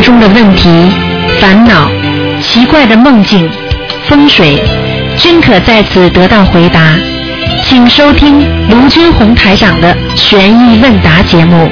[0.00, 0.68] 中的问题、
[1.40, 1.90] 烦恼、
[2.42, 3.50] 奇怪的梦境、
[4.08, 4.62] 风水，
[5.16, 6.94] 均可在此得到回答。
[7.64, 11.68] 请收听卢军红台长的《悬疑问答》节目。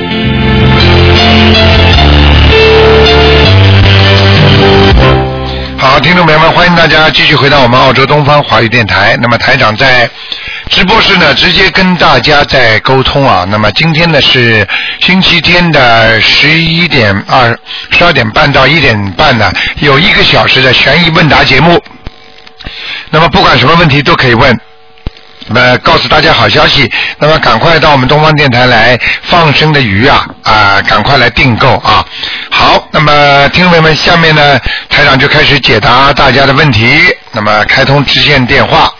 [5.78, 9.16] 好，听众朋友们，欢迎大家继续回到我们澳洲东方华语电台。
[9.20, 10.08] 那么台长在
[10.70, 13.46] 直播室呢，直接跟大家在沟通啊。
[13.48, 14.66] 那么今天呢是
[15.00, 17.56] 星期天的十一点二
[17.94, 21.80] 十二点半到一点半呢，有一个小时的悬疑问答节目。
[23.10, 24.58] 那么不管什么问题都可以问。
[25.46, 32.02] 那么告诉大家好消息，那么赶快到我们东方电台来放生的鱼啊啊，赶快来订购啊！
[32.50, 36.98] 好，那么听众朋友们，下面呢台长就开始解答大家的问题。
[37.32, 38.90] 那么开通直线电话。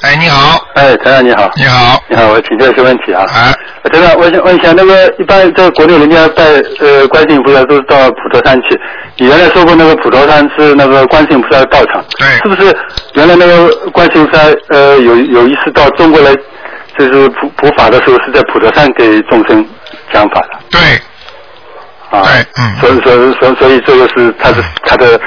[0.00, 3.24] 哎，你好，哎，台长你好，你好，你好，我请教一些问题啊。
[3.24, 3.52] 啊，
[4.16, 6.42] 我想问一下，那个一般在国内人家拜
[6.80, 8.80] 呃观世音菩萨都是到普陀山去，
[9.18, 12.26] 你原来说过那个普陀山是那个观世音菩萨的道场，对。
[12.42, 12.74] 是不是
[13.12, 16.34] 原来那个观世音菩萨呃有有一次到中国来，
[16.98, 19.64] 就是普普法的时候是在普陀山给众生
[20.12, 20.58] 讲法的？
[20.70, 20.80] 对，
[22.18, 22.22] 啊？
[22.24, 22.76] 对嗯。
[22.80, 25.20] 所以所以所以所以这个是他的他的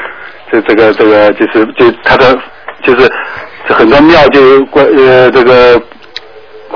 [0.51, 2.35] 这这个这个就是就他的
[2.83, 3.11] 就是
[3.69, 5.79] 很多庙就关呃这个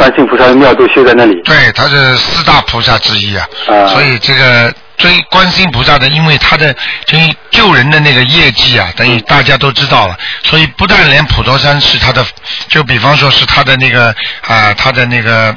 [0.01, 1.39] 观世音菩萨的庙都修在那里。
[1.43, 3.85] 对，他是四大菩萨之一啊，啊。
[3.85, 7.19] 所以这个追观世音菩萨的，因为他的就
[7.51, 12.25] 救人的那个业绩啊，等于大家都知道了，所以不但连普陀山是他的，
[12.67, 14.07] 就比方说是他的那个
[14.47, 15.55] 啊，他的那个。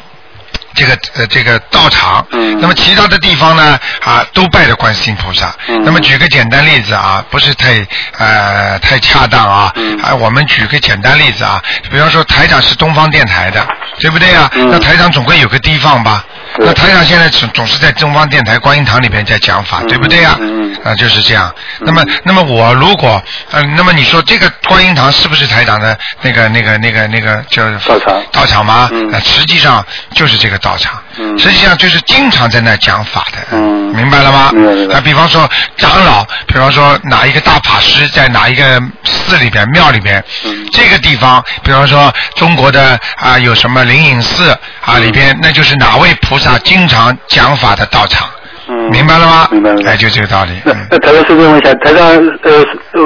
[0.76, 2.58] 这个呃，这个道场，嗯。
[2.60, 5.54] 那么其他的地方呢啊，都拜着观世音菩萨。
[5.68, 5.80] 嗯。
[5.84, 7.86] 那么举个简单例子啊，不是太
[8.18, 9.96] 呃太恰当啊，嗯。
[10.00, 13.64] 啊，我们举个简单例子啊，比方说台长是东方电台的，
[14.00, 14.50] 对不对啊？
[14.54, 16.24] 嗯那台长总归有个地方吧？
[16.56, 20.36] 对那台长现在总总是在东方电台观音堂里边在讲法，嗯对不对呀？
[20.40, 21.52] 嗯嗯啊，就是这样。
[21.80, 23.22] 嗯那么，那么我如果，
[23.52, 28.88] 嗯、那么你说这个观音堂是不是台长的那个、那个、那个、那个叫道场道场吗？
[29.24, 29.84] 实际上
[30.14, 33.38] 就是这个道场，嗯实际上就是经常在那讲法的。
[33.52, 34.50] 嗯明白了吗？
[34.90, 44.50] 那比方说长老，比方说哪一个大法师在哪一个寺里边、庙里边，嗯这个地方，比方说中国的啊有什么灵隐寺
[44.84, 48.28] 啊里边，那就是哪位菩萨经常讲法的道场，
[48.68, 49.48] 嗯明白了吗？
[49.50, 50.52] 明白明白哎，就这个道理。
[50.90, 52.06] 那台长顺便问一下，台长
[52.42, 52.64] 呃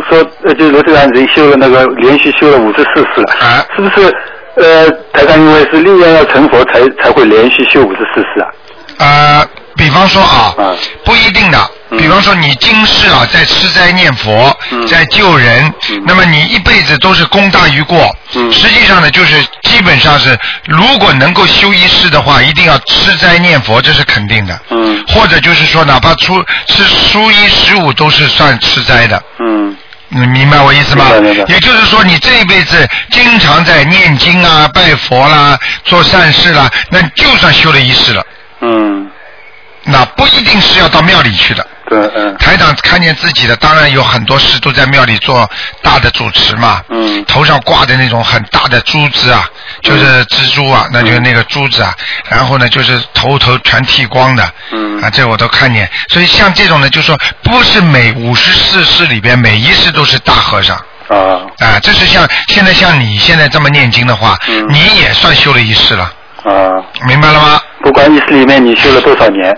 [0.09, 4.15] 说呃就是罗队长已经修了那个连续修了五十四次了，啊是不是
[4.57, 8.49] 呃台长因为是立愿要成佛才才会连续修五十四次啊？
[8.99, 9.47] 呃，
[9.79, 11.59] 比方说啊，啊不一定的。
[11.91, 18.15] 嗯比方说你今世啊，在吃斋念佛，嗯在救人，嗯那么你一辈子都是功大于过。
[18.35, 24.61] 嗯实际上呢，就是基本上是，如果能够修一世的话，一定要吃斋念佛，这是肯定的。
[24.69, 29.23] 嗯或者就是说，哪怕初吃初一十五都是算吃斋的。
[29.39, 29.75] 嗯
[30.11, 31.07] 你明白我意思吗？
[31.49, 38.23] 也就是说，你这一辈子经常在念经啊、拜佛啦、做善事啦，那就算修了一世了。
[38.61, 38.88] 嗯，
[39.91, 41.67] 那不一定是要到庙里去的。
[41.89, 45.49] 对嗯台长看见自己的，当然有很多事都在庙里做
[45.83, 46.83] 大的主持嘛。
[46.91, 49.49] 嗯头上挂的那种很大的珠子啊，
[49.83, 51.95] 就是蜘蛛啊，那就是那个珠子啊。
[52.29, 54.53] 然后呢，就是头头全剃光的。
[54.71, 55.91] 嗯啊，这我都看见。
[56.09, 60.77] 所以像这种呢，就说不是每五十四世里边每一世都是大和尚。
[61.09, 66.05] 啊啊，这是像现在像你现在这么念经的话，嗯你也算修了一世了，
[66.45, 66.69] 啊，
[67.07, 67.59] 明白了吗？
[67.81, 69.57] 不管意识里面你修了多少年，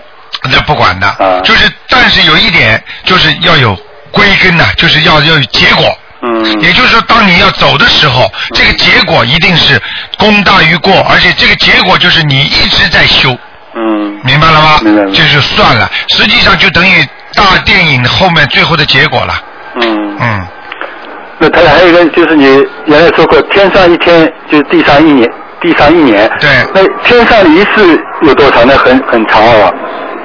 [0.51, 3.75] 这不管的，啊就是但是有一点就是要有
[4.11, 5.85] 归根呐、就是要要有结果。
[6.23, 9.81] 嗯也就是说，当你要走的时候，这个结果一定是
[10.19, 13.35] 功大于过，而且这个结果就是你一直在修，
[13.75, 14.79] 嗯明白了吗？
[14.83, 17.03] 明白明白这就算了，实际上就等于
[17.33, 19.33] 大电影后面最后的结果了。
[19.81, 20.47] 嗯，嗯，
[21.39, 22.45] 那台长还有一个就是你
[22.85, 25.27] 原来说过，天上一天就是地上一年，
[25.59, 26.29] 地上一年。
[26.39, 28.77] 对那天上一世有多长那？
[28.77, 29.71] 很很长啊。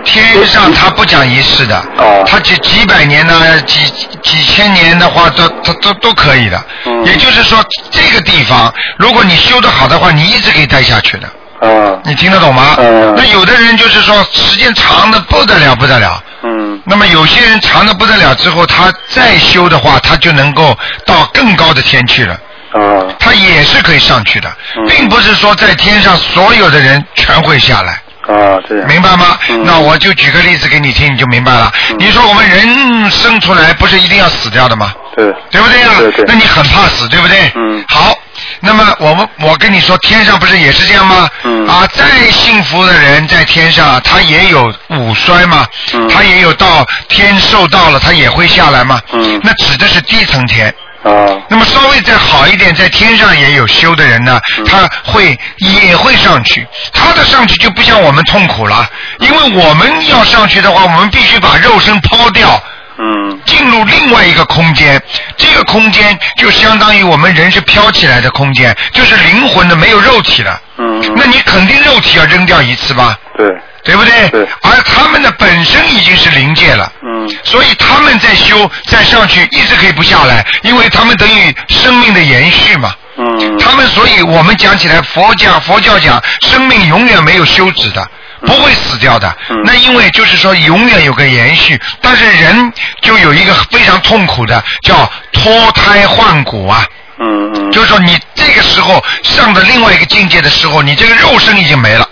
[0.06, 3.84] 天上他不讲一世的，哦他几几百年呢，几
[4.22, 6.64] 几千年的话，都都都都可以的。
[6.86, 11.26] 嗯也就是说，这个地方，如果你修得好的话，你一直可以待下去的。
[11.60, 11.98] 啊。
[12.04, 12.76] 你听得懂吗？
[12.78, 22.34] 嗯那有的人就是说时间长的不得了不得了，嗯那么有些人长的不得了之后，他再修的话，他就能够到更高的天去了，
[22.74, 22.80] 啊
[23.18, 28.00] 他也是可以上去的，嗯并不是说在天上所有的人全会下来。
[28.28, 28.87] 啊，这样。
[28.88, 29.38] 明白吗？
[29.49, 31.73] 嗯那我就举个例子给你听，你就明白了。
[31.90, 34.93] 嗯你说我们人生出来不是一定要死掉的吗？
[35.17, 35.32] 对。
[35.50, 37.50] 对不对呀、对对那你很怕死，对不对？
[37.55, 38.14] 嗯好，
[38.61, 41.28] 那么我们我跟你说，天上不是也是这样吗？
[41.44, 49.00] 嗯啊，再幸福的人在天上，他也有五衰嘛，嗯他也有到天寿到了，他也会下来嘛。
[49.12, 50.75] 嗯那指的是低层天。
[51.06, 51.42] 啊。
[51.48, 54.64] 那么稍微再好一点，在天上也有修的人呢，嗯。
[54.64, 58.88] 他会也会上去，他的上去就不像我们痛苦了，
[59.20, 62.62] 因为我们要上去的话，我们必须把肉身抛掉。
[62.98, 63.40] 嗯。
[63.44, 65.00] 进入另外一个空间，
[65.36, 70.60] 这个空间就相当于我们人是飘起来的空间，就是灵魂的没有肉体了。
[70.78, 73.46] 嗯，那你肯定肉体要扔掉一次吧，对，
[73.86, 74.28] 对不对？
[74.28, 82.92] 对而他们的本身已经是灵界了，嗯所以他们在修再上去一直可以不下来，因为他们等于生命的延续嘛。
[83.18, 88.06] 嗯他们所以我们讲起来，佛讲佛教讲生命永远没有休止的。
[88.44, 96.84] 不会死掉的，嗯那因为就是说永远有个延续，但是人就有一个非常痛苦的叫脱胎换骨啊，
[97.18, 102.06] 嗯嗯，就是说你这个时候上的另外一个境界的时候，你这个肉身已经没了。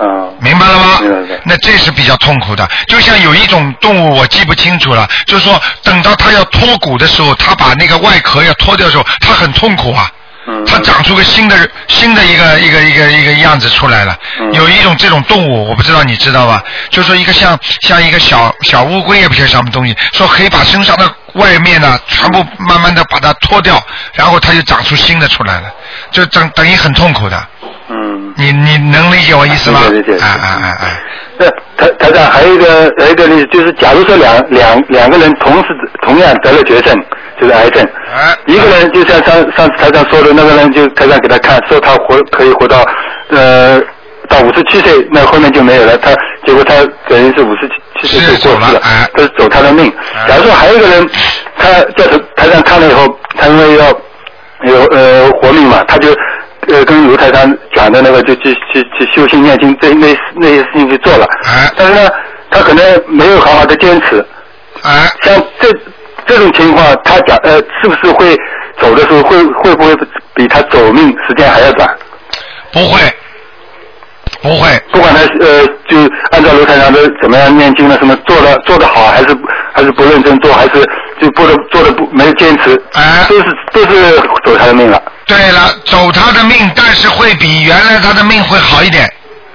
[0.00, 0.98] 啊明白了吗？
[1.44, 10.10] 那这是比较痛苦的，就像有一种动物我记不清楚了，就是说等到它要脱骨的时候，它把那个外壳要脱掉的时候，它很痛苦啊。
[10.48, 14.16] 嗯，它长出个新的新的一个一个一个一个样子出来了。
[14.40, 16.64] 嗯有一种这种动物，我不知道你知道吧？
[16.88, 23.78] 就说一个像像一个小小乌龟也不晓得什么东西，说可以把身上的外面呢全部慢慢的把它脱掉，
[24.14, 25.70] 然后它就长出新的出来了，
[26.10, 27.48] 就等等于很痛苦的。
[27.90, 29.80] 嗯，你你能理解我意思吗？
[29.90, 31.02] 理解理解哎哎哎哎。
[31.38, 31.46] 那
[31.76, 35.68] 台台长还有一个还有一个例子，就是假如说两两两个人同时
[36.02, 36.94] 同样得了绝症，
[37.40, 37.82] 就是癌症，
[38.14, 42.84] 哎一个人就像上上次台长说的，那个人就台长给他看，说他活可以活到
[43.30, 43.80] 呃
[44.28, 46.10] 到五十七岁，那后面就没有了，他
[46.46, 46.74] 结果他
[47.08, 47.68] 等于是五十
[48.00, 50.28] 七岁是就过世了他是走他的命哎。
[50.28, 51.08] 假如说还有一个人，
[51.56, 52.06] 他在
[52.36, 53.88] 台上看了以后，他因为要
[54.64, 56.14] 有呃活命嘛，他就
[56.72, 61.70] 呃跟卢台山讲的那个就去去去修心念经这那那些事情去做了，哎。
[61.76, 62.10] 但是呢，
[62.50, 64.24] 他可能没有好好的坚持，
[64.82, 65.68] 哎，像这
[66.26, 68.36] 这种情况，他讲呃是不是会
[68.78, 69.94] 走的时候会会不会
[70.34, 71.88] 比他走命时间还要短？
[72.72, 73.00] 不会，
[74.42, 75.98] 不会，不管他呃就
[76.30, 79.36] 按照卢台山的怎么样念经了，什么做的做的好还是
[79.72, 80.88] 还是不认真做，还是
[81.20, 83.26] 就不的做的不没有坚持，哎。
[83.28, 89.04] 都是都是走他的命了对了，走他的命，但是会比原来他的命会好一点，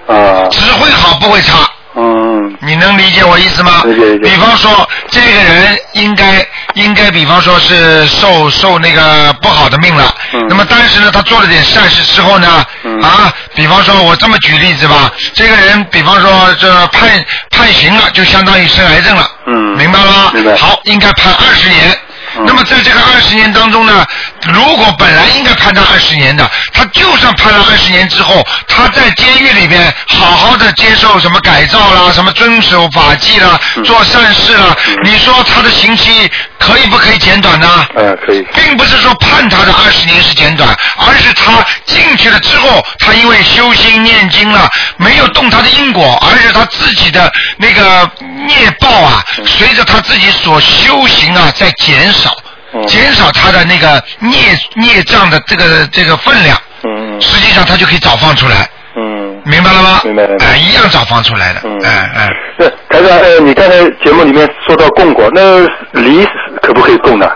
[0.07, 1.69] 啊只会好不会差。
[1.98, 3.81] 嗯你能理解我意思吗？
[3.86, 6.45] 理解理解比方说，这个人应该
[6.75, 10.13] 应该，比方说是受受那个不好的命了。
[10.33, 17.10] 嗯那么，但是呢，他做了点善事之后呢，嗯啊，比方说，我这么举例子吧，这个人，比方说这判
[17.51, 19.30] 判刑了，就相当于生癌症了。
[19.48, 20.31] 嗯明白了吗？
[20.33, 21.92] 明白好，应该判二十年。
[21.92, 24.06] 嗯那么在这个二十年当中呢，
[24.53, 33.83] 如果本来应该判他二十年的，他就算判了二十年之后，他在监狱里边好好的接受什么改造啦，什么遵守法纪啦，嗯。
[33.83, 34.97] 做善事啦，嗯。
[35.03, 37.88] 你说他的刑期可以不可以减短呢？
[37.95, 38.45] 嗯可以。
[38.53, 48.09] 并不是说判他的二十年是减短，而是他进去了之后，他因为修心念经了，没有动他的因果，而是他自己的那个
[48.47, 52.44] 孽报啊，随着他自己所修行啊在减少，嗯
[52.88, 54.38] 减少他的那个孽
[54.75, 57.21] 孽障的这个这个分量，嗯。
[57.21, 59.42] 实际上他就可以早放出来，嗯。
[59.45, 60.02] 明白了吗？
[60.04, 61.80] 明白哎，一样早放出来的，嗯。
[61.83, 62.30] 哎哎。
[62.57, 65.59] 那台长呃你刚才节目里面说到供果，那
[66.02, 66.28] 梨
[66.61, 67.30] 可不可以供呢？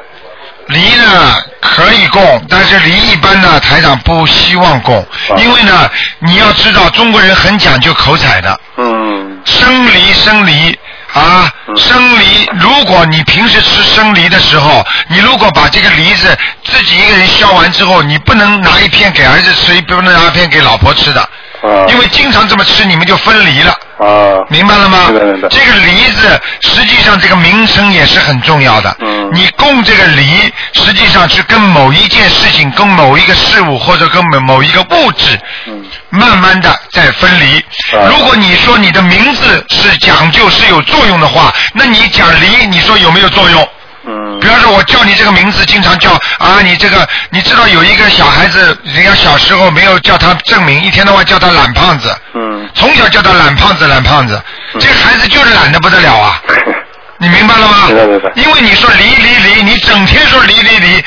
[0.67, 5.03] 梨呢可以供，但是梨一般呢台长不希望供，
[5.37, 9.41] 因为呢你要知道中国人很讲究口彩的，嗯。
[9.45, 10.77] 生梨生梨
[11.13, 23.75] 啊，嗯生梨，如果你平时吃生梨的时候，你如果把这个梨子自己一个人削完之后，你不能拿一片给儿子吃，也不能拿一片给老婆吃的，啊因为经常这么吃，你们就分离了。
[23.99, 25.09] 啊明白了吗？
[25.09, 28.95] 明白明白这个梨子实际上这个名称也是很重要的。
[29.01, 37.57] 嗯你供这个梨，实际上是跟某一件事情、跟某一个事物或者跟某某一个物质，嗯慢慢的在分离。
[37.95, 43.67] 啊如果你说你的名字是讲究是有作用的话，那你讲梨，你说有没有作用？
[44.07, 52.15] 嗯比方说，我叫你这个名字，经常叫啊，你这个，你知道有一个小孩子，人家小时候没有叫他证明，一天到晚叫他懒胖子。
[52.33, 54.41] 嗯从小叫他懒胖子，懒胖子，
[54.73, 56.41] 嗯这个孩子就是懒得不得了啊！
[57.17, 57.87] 你明白了吗？
[57.87, 61.03] 明白明白因为你说离离离，你整天说离离离，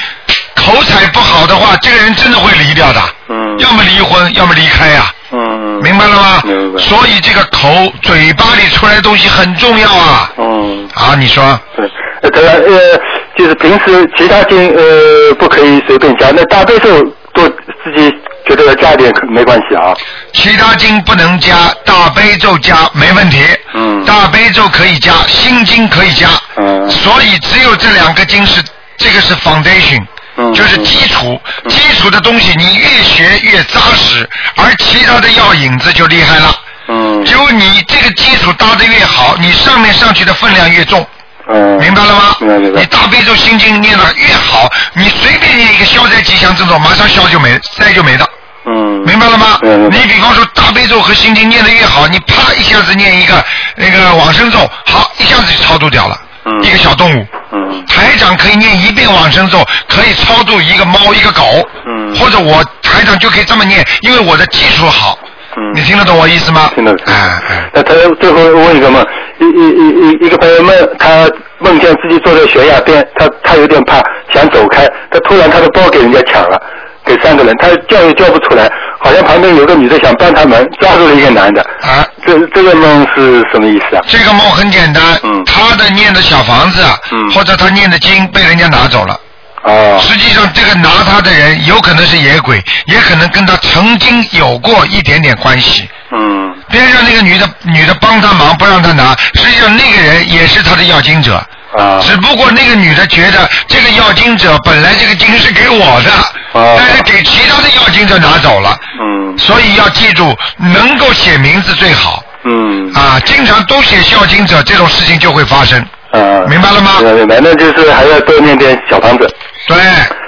[0.55, 3.01] 口才不好的话，这个人真的会离掉的。
[3.29, 6.41] 嗯要么离婚，要么离开呀、嗯明白了吗？
[6.45, 7.69] 明白所以这个口
[8.03, 10.31] 嘴巴里出来的东西很重要啊！
[10.39, 11.89] 嗯啊，你说对，
[12.31, 13.01] 呃，呃，
[13.37, 17.03] 就是平时其他经呃不可以随便加，那大悲咒
[17.33, 18.13] 多自己
[18.55, 19.95] 觉得要加一点可没关系啊。
[20.35, 21.55] 其他经不能加，
[21.85, 23.43] 大悲咒加没问题。
[23.75, 26.29] 嗯大悲咒可以加，心经可以加。
[26.57, 28.63] 嗯所以只有这两个经是
[28.99, 30.05] 这个是 foundation，、
[30.37, 31.41] 嗯就是基础。
[31.69, 36.55] 基础的东西你越学越扎实，而其他的药引子就厉害了。
[36.89, 41.07] 嗯只有你这个基础搭得越好，你上面上去的分量越重。
[41.49, 42.37] 嗯，明白了吗？
[42.41, 48.25] 明白明白你大悲咒心经念的越好，你随便念一个消灾吉祥这种，马上消就没，灾就没了。
[48.65, 49.59] 嗯，明白了吗？
[49.63, 53.45] 嗯你比方说大悲咒和心经念得越好，你啪一下子念一个
[53.77, 56.17] 那个往生咒，好，一下子就超度掉了。
[56.45, 57.27] 嗯一个小动物。
[57.53, 61.43] 嗯台长可以念一遍往生咒，可以超度一个猫一个狗。
[61.87, 65.19] 嗯或者我台长就可以这么念，因为我的技术好。
[65.57, 66.71] 嗯你听得懂我意思吗？
[66.75, 67.13] 听得懂。
[67.13, 67.15] 哎
[67.49, 67.71] 哎。
[67.75, 69.05] 那他最后问一个嘛，
[69.39, 71.29] 一一一一一个朋友梦，他
[71.59, 74.03] 梦见自己坐在悬崖边，他他有点怕，
[74.33, 76.61] 想走开，他突然他的包给人家抢了，
[77.05, 81.61] 给三个人，他叫也叫不出来，好像旁边有个女的想帮他们，抓住了一个男的。
[81.83, 84.03] 啊，这这个梦是什么意思啊？
[84.07, 89.19] 这个梦很简单，嗯他的念的小房子，嗯或者他念的经被人家拿走了。
[89.65, 95.89] 哦实际上，这个拿他的人有可能是野鬼，也可能跟他曾经有过一点点关系。
[96.11, 101.37] 嗯边上那个女的，女的帮他忙不让他拿，实际上那个人也是他的要经者，
[101.77, 106.11] 啊只不过那个女的觉得这个要经者本来这个经是给我的，
[106.53, 109.39] 哦但是给其他的要经者拿走了，嗯。
[109.39, 112.23] 所以要记住，能够写名字最好。
[112.45, 112.93] 嗯。
[112.95, 115.81] 啊，经常都写孝经者，这种事情就会发生，
[116.13, 117.01] 啊，明白了吗？
[117.01, 119.35] 明白明白，那就是还要多念点小房子，
[119.67, 119.77] 对，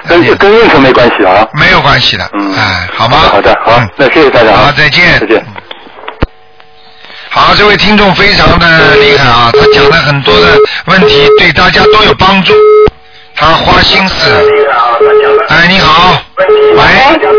[0.09, 1.47] 跟跟运程没关系啊。
[1.53, 2.55] 没有关系的，嗯。
[2.57, 3.19] 哎，好吗？
[3.31, 4.63] 好的好嗯，那谢谢大家啊。
[4.67, 5.45] 好，再见，再见。
[7.29, 12.55] 好，这位听众非常的厉害啊，他讲了很多的问题，对大家都有帮助，
[13.37, 14.31] 他花心思。
[15.49, 16.47] 哎，你好，喂，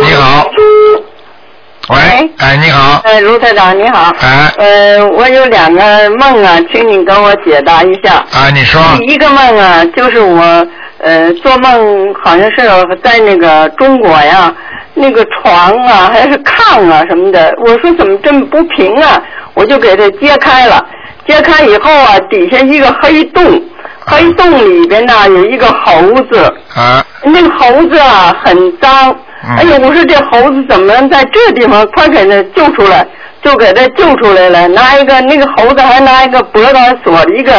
[0.01, 1.95] 你好，喂喂，
[2.39, 4.11] 哎，你好，哎，卢台长你好。
[4.19, 4.51] 哎。
[4.57, 8.15] 呃，我有两个梦啊，请你给我解答一下。
[8.31, 10.67] 啊，你说，第一个梦啊，就是我
[10.99, 12.67] 呃做梦好像是
[13.03, 14.53] 在那个中国呀，
[14.95, 19.21] 那个床啊还是炕啊什么的，我说怎么这么不平啊，
[19.53, 20.83] 我就给它揭开了，
[21.27, 23.61] 揭开以后啊，底下一个黑洞，
[24.05, 26.39] 黑洞里边呢有一个猴子，
[26.75, 29.11] 啊，那个猴子啊很脏，
[29.47, 29.55] 嗯。
[29.57, 33.05] 哎呦，我说这猴子怎么能在这地方快给它救出来？
[33.41, 37.53] 就给它救出来了，拿一个那个猴子还拿一个脖子上锁了一个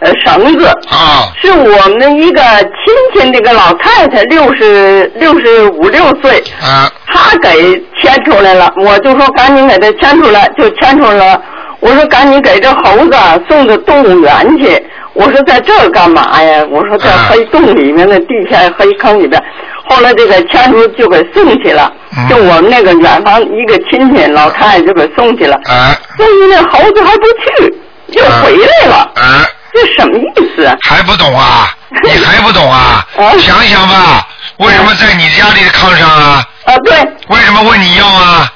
[0.00, 11.40] 呃绳子，啊，是我们一个亲戚那个老太太，六十六十五六岁，啊，她给牵出来了，我就说赶紧给她牵出来，就牵出来了。
[11.80, 14.82] 我说赶紧给这猴子啊送到动物园去。
[15.14, 16.64] 我说在这儿干嘛呀？
[16.70, 19.42] 我说在啊黑洞里面的地下黑坑里边。
[19.88, 25.56] 后来这个牵出就给送去了，嗯就我们那个远房一个亲戚老太太就给送去了。
[25.64, 27.22] 啊，但是那猴子还不
[27.62, 27.74] 去，
[28.08, 30.76] 又回来了，啊，这什么意思啊？
[30.82, 31.68] 还不懂啊？
[32.04, 33.04] 你还不懂啊？
[33.16, 36.44] 啊想想吧，为什么在你家里的炕上啊？
[36.66, 36.94] 啊，对，
[37.28, 38.46] 为什么问你要啊？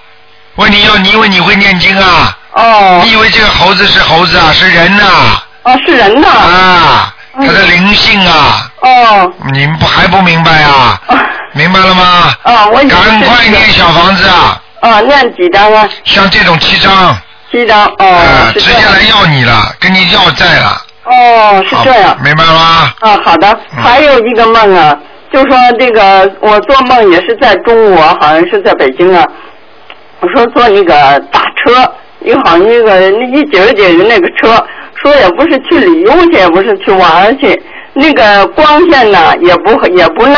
[0.57, 2.37] 问你要，你以为你会念经啊？
[2.55, 4.53] 哦你，以为这个猴子是猴子啊？
[4.53, 5.05] 是人呐、
[5.65, 11.01] 哦，是人呐，啊，嗯它的灵性啊，哦，你们不还不明白啊？
[11.07, 11.17] 啊，
[11.53, 12.35] 明白了吗？
[12.43, 14.61] 啊，我赶快念小房子啊！
[14.81, 15.89] 啊，念几张啊？
[16.05, 17.17] 像这种七张，
[17.51, 20.83] 七张，哦，直接来要你了，跟你要债了。
[21.05, 22.17] 哦，是这样。
[22.23, 22.93] 明白了吗？
[23.01, 23.49] 啊，好的。
[23.77, 24.97] 嗯还有一个梦啊，
[25.33, 29.25] 就说这个我做梦也是在中国，好像是在北京啊。
[30.21, 30.95] 我说坐那个
[31.33, 31.93] 大车，
[32.25, 34.65] 一好那个那一节儿节儿的那个车，
[34.95, 37.61] 说也不是去旅游去，也不是去玩儿去。
[37.95, 40.35] 那个光线呢也不也不烂，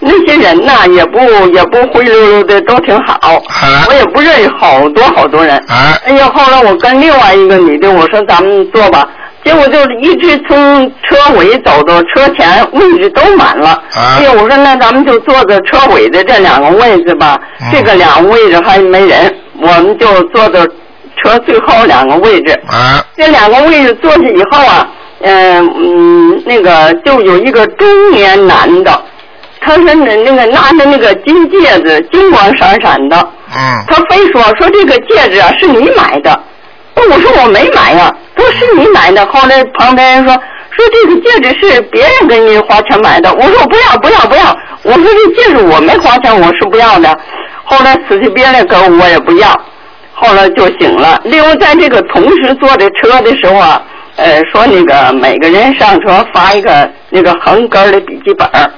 [0.00, 3.14] 那些人呢也不也不灰溜溜的，都挺好。
[3.22, 5.54] 啊我也不认识好多好多人。
[5.68, 9.06] 啊哎呀，后来我跟另外一个女的，我说咱们坐吧，
[9.44, 13.68] 结果就是一直从车尾走到车前，位置都满了。
[13.68, 20.66] 啊哎呀，我说那咱们就坐在车尾的这两个位置吧，嗯这个两个位置还没人，我们就坐到
[21.24, 22.52] 车最后两个位置。
[22.70, 24.86] 啊这两个位置坐下以后啊，
[25.22, 29.02] 嗯嗯，那个就有一个中年男的，
[29.60, 33.16] 他是那那个拿着那个金戒指，金光闪闪的。
[33.56, 36.38] 嗯他非说说这个戒指啊是你买的，
[36.96, 39.24] 我说我没买呀、他说是你买的。
[39.26, 47.16] 后来旁边人说说这个戒指是别人给你花钱买的，我说我不要不要不要，我说这戒指我没花钱，我是不要的。
[47.64, 49.48] 后来死乞别赖给我我也不要，
[50.14, 51.20] 后来就醒了。
[51.24, 53.82] 另外在这个同时坐着车的时候啊，
[54.16, 58.70] 呃说那个每个人上车发一个那个横根儿的笔记本儿。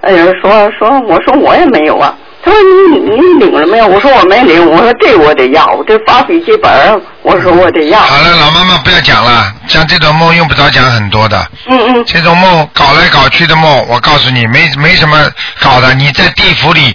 [0.00, 2.14] 哎呀，说说，我说我也没有啊。
[2.40, 2.60] 他说
[2.92, 3.86] 你你领了没有？
[3.86, 4.64] 我说我没领。
[4.70, 7.98] 我说这我得要，我这发笔记本儿，我说我得要。
[7.98, 11.44] 好了，老妈妈不要讲了，像这种梦用不着讲很多的。
[11.66, 15.18] 嗯嗯这种梦搞来搞去的梦，我告诉你，没没什么
[15.60, 15.92] 搞的。
[15.94, 16.94] 你在地府里，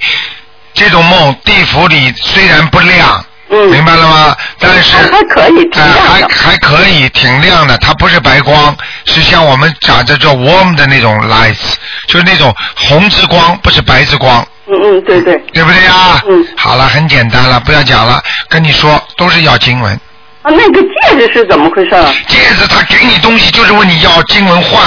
[0.73, 4.35] 这种梦，地府里虽然不亮，嗯，明白了吗？
[4.59, 6.27] 但是还还可以，挺呃，亮的。
[6.35, 7.77] 还还可以，挺亮的。
[7.77, 11.73] 它不是白光，是像我们讲的叫 warm 的那种 lights，
[12.07, 15.37] 就是那种红之光，不是白之光，嗯嗯，对对。
[15.53, 16.19] 对不对呀？
[16.27, 18.19] 嗯好了，很简单了，不要讲了。
[18.49, 19.93] 跟你说，都是要经文。
[20.41, 22.03] 啊，那个戒指是怎么回事儿？
[22.27, 24.81] 戒指他给你东西，就是问你要经文换。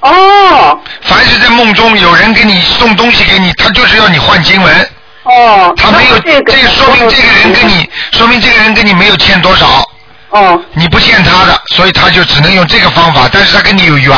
[0.00, 4.90] 哦凡是在梦中有人给你送东西给你，他就是要你换经文。
[5.24, 9.88] 哦，他没有，这个这说明这个人跟你，说明这个人跟你没有欠多少，
[10.30, 13.28] 哦你不欠他的，所以他就只能用这个方法。
[13.32, 14.12] 但是他跟你有缘，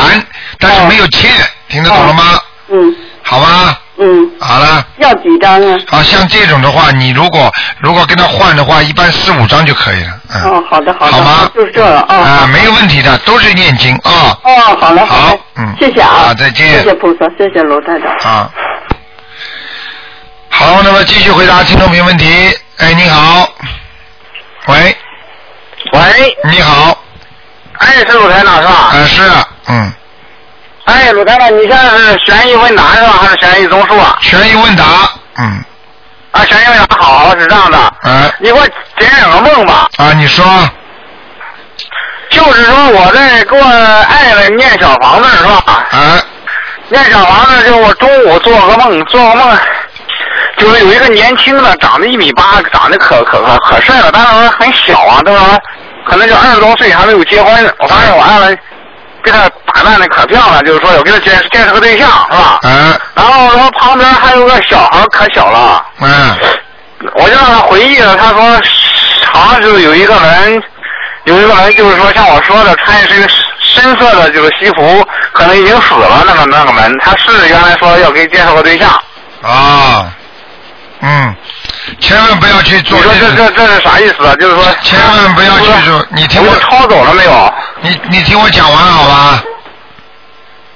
[0.57, 1.29] 但是没有欠，
[1.69, 2.23] 听得懂了吗？
[2.69, 4.83] 嗯好吧，嗯，好了。
[4.97, 5.77] 要几张啊？
[5.91, 10.19] 啊，像这种的话，你如果如果跟他换的话，一般四五张就可以了。
[10.33, 10.41] 嗯。
[10.45, 12.15] 哦，好的好的，好吗就是这了啊。
[12.15, 18.27] 啊，没有问题的，都是念经啊哦，好嘞好嘞，嗯谢谢啊，啊再见谢谢菩萨，谢谢罗太太。
[18.27, 18.49] 啊。
[20.49, 22.25] 好，那么继续回答听众朋友问题。
[22.77, 23.47] 哎，你好。
[24.67, 24.97] 喂，
[25.93, 26.97] 喂，你好。
[27.79, 28.73] 哎，是鲁台长是吧？
[28.73, 29.21] 啊，是，
[29.67, 29.93] 嗯，
[30.85, 33.09] 哎，鲁台长，你现在是悬疑问答是吧？
[33.21, 34.17] 还是悬疑综述啊？
[34.21, 34.83] 悬疑问答，
[35.37, 35.63] 嗯，
[36.31, 37.77] 啊，悬疑问答好，是这样的。
[37.77, 40.45] 啊你给我解两个梦吧，啊，你说，
[42.29, 45.63] 就是说我在给我爱人念小房子是吧？
[45.91, 46.21] 啊，
[46.89, 49.57] 念小房子，就我中午做个梦，做个梦，
[50.61, 55.59] 就是有一个年轻的，长得一米八，长得可可可可帅了，但是很小啊，都说
[56.05, 57.73] 可能就二十多岁，还没有结婚。
[57.79, 58.59] 我发现我爱人
[59.23, 62.59] 给他打扮的可漂亮，就是说有给他介介绍个对象是吧？
[62.63, 66.37] 嗯，然后说旁边还有个小孩可小了，嗯，
[67.15, 68.41] 我就让他回忆了，他说
[69.31, 70.63] 好像是有一个人，
[71.23, 78.89] 有一个人就是说像我说的，穿一身深色的就是西服，可能已经死了那个那个门，他是原来说要给介绍个对象，
[79.41, 80.11] 啊，
[81.01, 81.35] 嗯，
[81.99, 84.35] 千万不要去你做说这这这是啥意思啊？
[84.35, 87.53] 就是说千万不要去做你听我我抄走了没有？
[87.81, 89.43] 你你听我讲完好吧？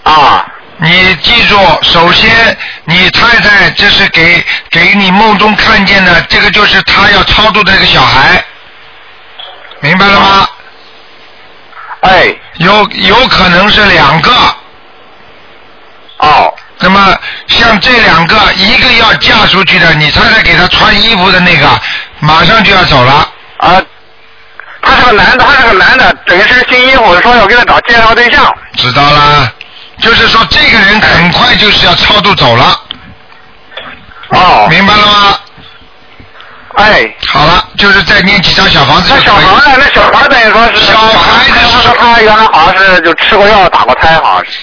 [0.03, 0.45] 啊
[0.77, 8.43] 你记住，首先你太太这是给给你梦中看见的，这个就是他要超度的这个小孩，
[9.79, 10.49] 明白了吗？
[12.01, 14.31] 哎有有可能是两个，
[16.17, 21.67] 哦那么像这两个，一个要嫁出去的，你太太给他穿衣服的那个，
[22.19, 23.27] 马上就要走了。
[23.57, 23.81] 啊，
[24.81, 28.53] 他是个男的，他是个男的，整身新衣服，说要给他找介绍对象。
[28.77, 29.51] 知道啦，
[30.01, 32.79] 就是说这个人很快就是要超度走了，
[34.29, 35.39] 哦，明白了吗？
[36.75, 37.15] 哎。
[37.27, 39.45] 好了，就是再念几张小房子那小可以。
[39.45, 44.59] 孩子，那小孩等于说是小孩子是他说他原来好像是就吃过药，打过胎，好像是。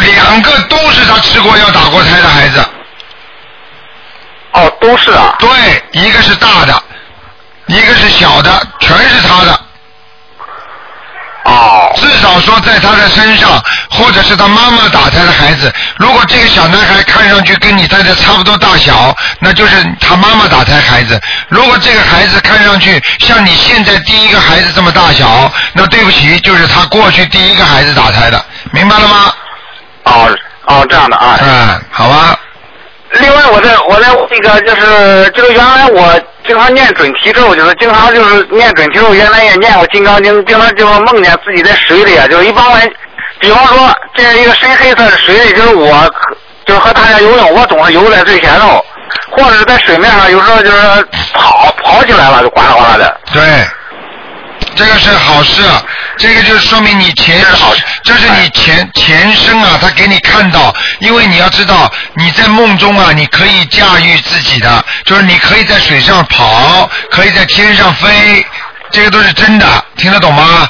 [0.00, 2.64] 两个都是他吃过药打过胎的孩子，
[4.52, 5.36] 哦，都是啊。
[5.38, 5.48] 对，
[5.92, 6.82] 一个是大的，
[7.66, 9.60] 一个是小的，全是他的。
[11.44, 11.92] 哦。
[11.96, 29.32] 至少说在他的身上，或者是他妈妈打胎的孩子，如果这个小男孩看上去跟你太太差不多大小，那就是他妈妈打胎孩子；如果这个孩子看上去像你现在第一个孩子这么大小，那对不起，就是他过去第一个孩子打胎的，明白了吗？
[30.04, 30.28] 哦
[30.66, 31.38] 哦，这样的啊。
[31.42, 32.38] 嗯，好吧。
[33.12, 42.92] 另外，我在我在那个就是就是原来我经常念准提咒，就是经常就是念准提咒，原来也念过金刚经，经常就是梦见自己在水里啊，就是一般人，
[43.40, 46.08] 比方说这一个深黑色的水里，就是我
[46.64, 48.84] 就是和大家游泳，我总是游在最前头，
[49.32, 53.20] 或者是在水面上，有时候就是跑跑起来了，就哗啦哗啦的。
[53.32, 53.42] 对，
[54.76, 55.62] 这个是好事，
[56.20, 57.42] 这个就是说明你前，
[58.04, 68.44] 这是你前前生啊，他给你看到，因为你要知道你在梦中啊，你可以驾驭自己的，就是你可以在水上跑，可以在天上飞，
[68.90, 70.68] 这个都是真的，听得懂吗？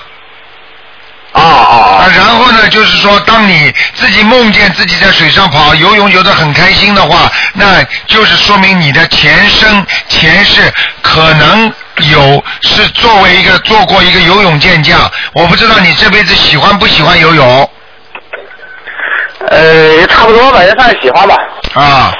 [1.32, 1.76] 啊啊。
[2.00, 14.98] 啊，然后呢，就是说，当你自己梦见自己在水上跑、游泳游得很开心的话，那就是说明你的前生前世可能有是作为一个做过一个游泳健将。
[15.32, 17.70] 我不知道你这辈子喜欢不喜欢游泳
[19.48, 21.34] 呃，也差不多吧，也算喜欢吧。
[21.74, 22.12] 啊？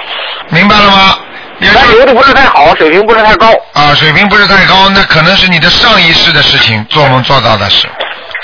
[0.48, 1.18] 明白了吗？
[1.60, 3.52] 也就但游的不是太好，水平不是太高。
[3.74, 7.86] 啊，水平不是太高，那可能是你的上一世的事情，做梦做到的事，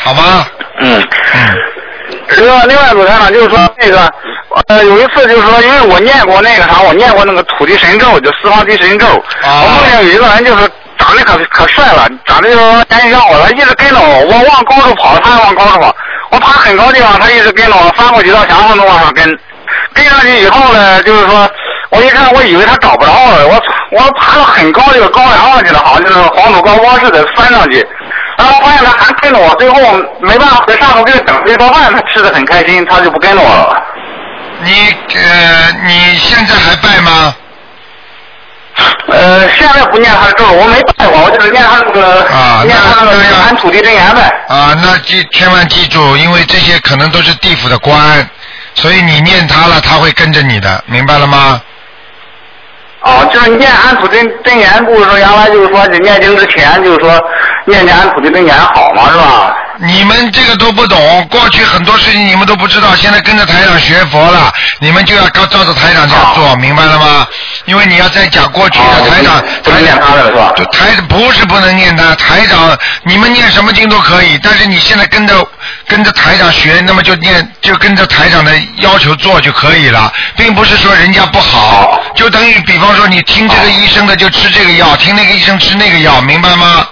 [0.04, 0.46] 好吗？
[0.80, 1.00] 嗯。
[1.34, 1.56] 嗯。
[2.36, 4.12] 另外另外鲁台长就是说那个
[4.68, 9.06] 呃有一次就是说，因为我念过那个啥，我念过那个土地神咒，就四方地神咒，
[9.42, 10.70] 我梦见有一个人就是。
[11.06, 15.94] 长得可可帅了，长得就是说年纪小，他一直跟着我，我往高处跑，他也往高处跑。
[16.30, 19.24] 我爬很高地方，他一直跟着我，翻过几道墙他都往上跟。
[19.94, 21.48] 跟上去以后呢，就是说，
[21.90, 27.86] 我一看，我以为他找不着了，我我爬到很高一个高梁上去了，好像就是黄土高坡似的翻上去。
[28.38, 29.76] 然后发现他还跟着我，最后
[30.20, 33.82] 没办法在上头给他等这顿饭，他吃的很开心，他就不跟着我了。
[34.62, 37.34] 你呃，你现在还拜吗？
[39.08, 44.22] 呃，现在不念他的咒，我没拜过，我就是念他那个，啊念他那个那安土地真言呗。
[44.48, 48.28] 啊，那记千万记住，因为这些可能都是地府的官，
[48.74, 51.60] 所以你念他了，他会跟着你的，明白了吗？
[53.02, 57.18] 哦，就是念安土真真言，不是说原来就是说你念经之前就是说
[57.64, 59.56] 念念安土地真言好嘛，是吧？
[59.78, 67.26] 你们这个都不懂，过去很多事情你们都不知道，现在跟着台长学佛了，你们就要照照着台长这样做，明白了吗？
[67.66, 70.52] 因为你要再讲过去的台长，不能念他的是吧？
[70.56, 75.46] 就台不是不能念他，台长你们念什么经都可以，但是你现在跟着
[75.86, 86.86] 跟着台长学，那么就念就跟着台长的要求做就可以了，并不是说人家不好，就等于比方说你听这个医生的就吃这个药，听那个医生吃那个药，明白吗？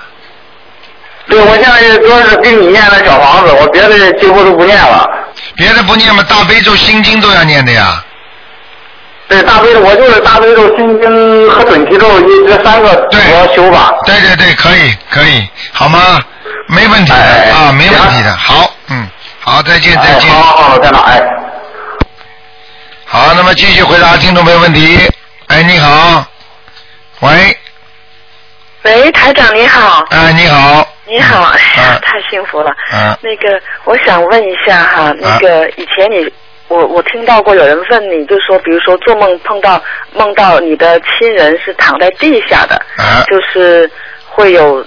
[1.27, 5.09] 对，我现在主要是给你念的小房子，我别的几乎都不念了。
[5.57, 8.05] 别的不念嘛，大悲咒、心经都要念的呀。
[9.27, 13.91] 对，大悲咒，我就是大悲咒、心经和准提咒一这三个主要修吧。
[14.05, 16.21] 对对对，可以可以，好吗？
[16.69, 18.37] 没问题的、哎啊，没问题的。
[18.37, 19.09] 好，嗯，
[19.41, 20.31] 好，再见再见。
[20.31, 20.99] 哎好好好，在哪？
[21.01, 21.23] 哎。
[23.07, 24.99] 好，那么继续回答听众朋友问题。
[25.49, 26.25] 哎，你好，
[27.21, 27.57] 喂，
[28.83, 32.75] 喂，台长你好，哎，你好，你好，哎呀嗯，太幸福了。
[32.93, 36.31] 嗯那个，我想问一下哈，那个以前你，
[36.69, 39.83] 我我听到过有人问你，就说，比如说做梦碰到
[40.15, 43.23] 梦到你的亲人是躺在地下的，啊。
[43.27, 43.91] 就是
[44.27, 44.85] 会有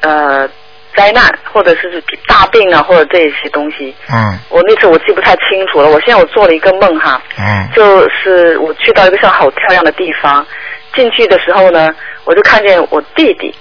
[0.00, 0.48] 呃
[0.96, 3.94] 灾难，或者是大病啊，或者这些东西。
[4.12, 4.38] 嗯。
[4.48, 7.68] 我那次我记不太清楚了，我现在我做了一个梦哈，嗯。
[7.74, 10.44] 就是我去到一个像 hotel 一样的地方，
[10.92, 11.88] 进去的时候呢，
[12.24, 13.54] 我就看见我弟弟，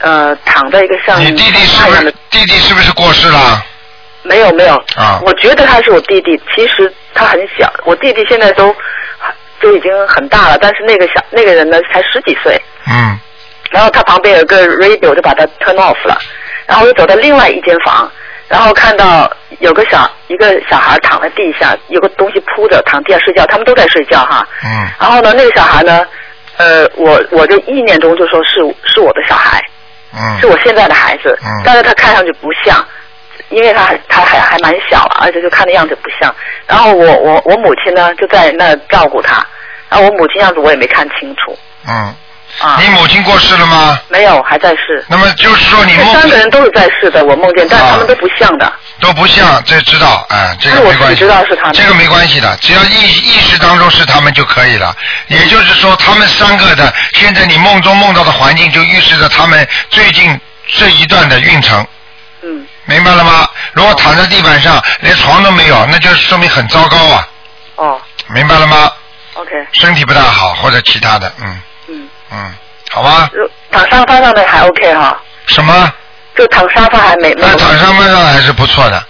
[0.00, 3.64] 呃，躺在一个像你弟弟是不是弟弟是不是过世了？
[4.22, 5.20] 没有没有，啊。
[5.24, 8.74] 我觉得他是我弟弟，其实他很小，我弟弟现在都
[9.60, 13.18] 都已经很大了，但是那个小那个人呢才十几岁，嗯。
[13.70, 16.18] 然后他旁边有个 radio 就把他 turn off 了，
[16.66, 18.10] 然后我就走到另外一间房，
[18.48, 24.46] 然后看到有个小一个小孩躺在地下，有个东西铺着躺地下睡觉，他们都在睡觉哈。
[24.64, 24.88] 嗯。
[25.00, 26.06] 然后呢，那个小孩呢，
[26.58, 29.60] 呃，我我就意念中就说是是我的小孩，
[30.12, 30.40] 嗯。
[30.40, 31.48] 是我现在的孩子，嗯。
[31.64, 32.84] 但是他看上去不像，
[33.50, 36.34] 因为他还他还还蛮小，而且就看的样子不像。
[36.66, 39.44] 然后我我我母亲呢就在那照顾他，
[39.88, 41.56] 然后我母亲样子我也没看清楚。
[41.88, 42.14] 嗯，
[42.60, 42.78] 啊。
[42.80, 43.98] 你母亲过世了吗？
[44.08, 45.04] 没有，还在世。
[45.08, 48.72] 那么就是说你梦三个人都是在世的，我梦见，但是他们都不像的。
[49.00, 51.16] 都不像，这知道，哎，这个没关系。
[51.16, 54.96] 知道是他们这个没关系的，只要意意识当中是他们就可以了。
[55.28, 60.38] 也就是说，他们三个的，现在你梦中梦到的环境，就预示着他们最近
[60.78, 61.86] 这一段的运程。
[62.42, 63.46] 嗯，明白了吗？
[63.72, 67.28] 如果躺在地板上，连床都没有，那就说明很糟糕啊！
[67.76, 68.90] 哦明白了吗
[69.34, 71.60] ？，OK，身体不大好或者其他的，嗯
[72.36, 72.54] 嗯，嗯，
[72.90, 73.30] 好吧？
[73.32, 75.92] 如躺沙发上的还 OK 哈，什么？
[76.36, 77.56] 就躺沙发还没没那。
[77.56, 79.02] 躺沙发上还是不错的。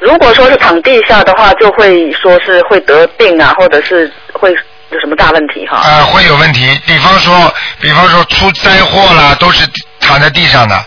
[0.00, 4.50] 如果说是躺地下的话，就会说是会得病啊，或者是会
[4.90, 5.76] 有什么大问题哈。
[5.76, 6.80] 啊、会有问题。
[6.86, 9.64] 比方说，比方说出灾祸啦，都是
[10.00, 10.84] 躺在地上的。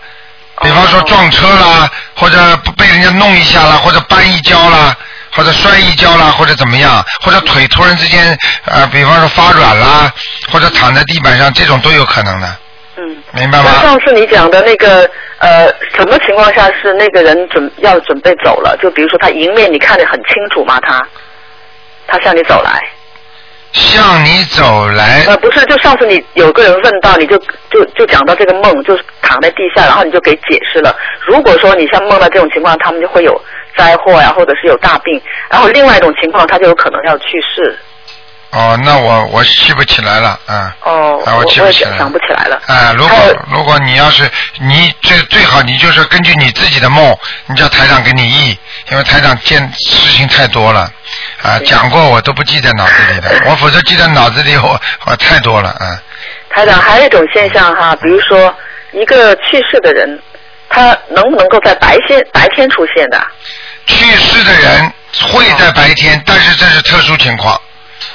[0.61, 2.37] 比方说撞车啦，或者
[2.77, 4.95] 被人家弄一下啦，或者绊一跤啦，
[5.35, 10.11] 或者摔一跤啦，或者怎么样，或者腿突然之间呃，比方说发软啦，
[10.51, 12.57] 或者躺在地板上，这种都有可能的，
[12.97, 13.17] 嗯。
[13.33, 13.81] 明白吗那？
[13.81, 18.77] 上次你讲的那个呃，什么情况下是那个人准要准备走了？
[18.81, 20.79] 就比如说他迎面你看得很清楚吗？
[20.81, 21.05] 他
[22.07, 22.81] 他向你走来。
[23.75, 27.37] 向你走来，呃，不是，就上次你有个人问到，你就
[27.69, 30.95] 就就讲到这个梦，就是躺在地下，然后你就给解释了。
[31.27, 33.39] 如果说你像梦到这种情况，他们就会有
[33.75, 35.21] 灾祸呀，或者是有大病。
[35.49, 37.77] 然后另外一种情况，他就有可能要去世。
[38.55, 40.71] 哦，那我我记不起来了，嗯。
[40.83, 41.97] 哦，啊，我记不起来了。
[41.97, 42.61] 想不起来了。
[42.67, 43.17] 哎，如果
[43.51, 48.57] 如果你要是你最最好你就是根据你自己的梦，你叫台长给你译，
[48.89, 50.89] 因为台长见事情太多了，
[51.43, 56.01] 啊，讲过我都不记在脑子里的，我否则记在脑子里我我太多了，啊。
[56.49, 58.55] 台长，还有一种现象哈，比如说
[58.93, 60.17] 一个去世的人，
[60.69, 63.21] 他能不能够在白天白天出现的？
[63.85, 67.59] 去世的人会在白天，但是这是特殊情况，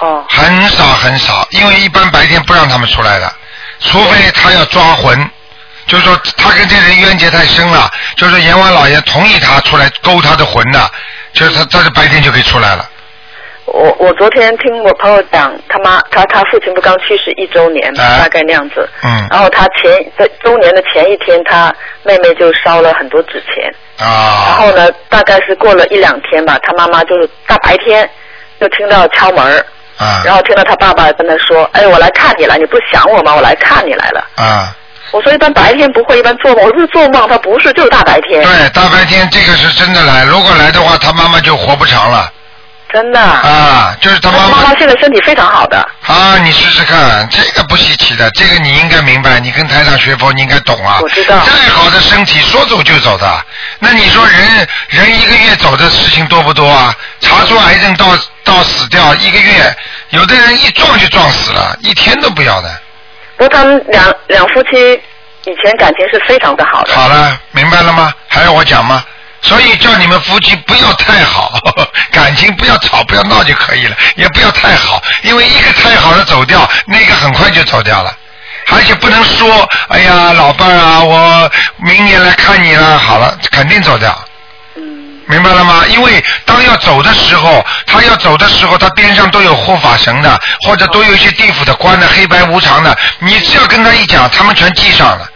[0.01, 3.33] 哦很少很少，因为一般白天不让他们出来的，
[3.81, 5.31] 除非他要抓魂，
[5.87, 10.91] 就是说他跟这人冤结太深了，就是阎王老爷同意他出来勾他的魂的，
[11.33, 12.89] 就是他他是白天就可以出来了。
[13.67, 18.89] 我我昨天听我朋友讲，他妈他他父亲不刚去世一周年大概那样子。
[19.05, 23.73] 嗯然后他前在周年的前一天，他妹妹就烧了很多纸钱。
[23.99, 28.09] 啊然啊后呢，大概是过了一两天吧，他妈妈就是大白天
[28.61, 29.65] 就听到敲门儿，
[30.01, 33.35] 啊然后听到他爸爸跟他说：“哎，我来看你了，你不想我吗？
[33.35, 34.27] 我来看你来了。
[34.37, 34.75] 啊！”
[35.13, 36.65] 我说一般白天不会，一般做梦。
[36.65, 38.43] 我说做梦，他不是，就是大白天。
[38.43, 42.33] 对，大白天这个是真的来，如果来的话，他妈妈就活不长了
[42.93, 43.21] 真的。
[43.21, 43.97] 啊！
[44.01, 45.79] 就是他妈妈妈妈现在身体非常好的。
[46.07, 50.99] 啊，你试试看，这个不稀奇的，这个你应该明白，你跟台长学佛，你应该懂啊。
[51.01, 53.45] 我知道再好的身体，说走就走的，
[53.79, 56.95] 那你说人人一个月走的事情多不多啊？
[57.21, 58.07] 查出癌症到
[58.45, 59.77] 到死掉一个月，
[60.11, 62.69] 有的人一撞就撞死了，一天都不要的。
[63.37, 65.01] 不过他们两两夫妻
[65.45, 66.95] 以前感情是非常的好的。
[66.95, 68.13] 好了，明白了吗？
[68.29, 69.03] 还要我讲吗？
[69.43, 71.59] 所以叫你们夫妻不要太好，
[72.13, 78.15] 感情不要吵，不要闹就可以了，也不要太好，因为一个太好的走掉，那个很快就走掉了。
[78.73, 84.17] 而且不能说，哎呀，老伴啊，我明年来看你了，好了，肯定走掉。
[85.27, 85.85] 明白了吗？
[85.89, 92.97] 因为当要走的时候，他要走的时候，他边上都有护法神的，或者都有一些地府的官的，黑白无常的。
[93.21, 95.29] 你只要跟他一讲，他们全记上了。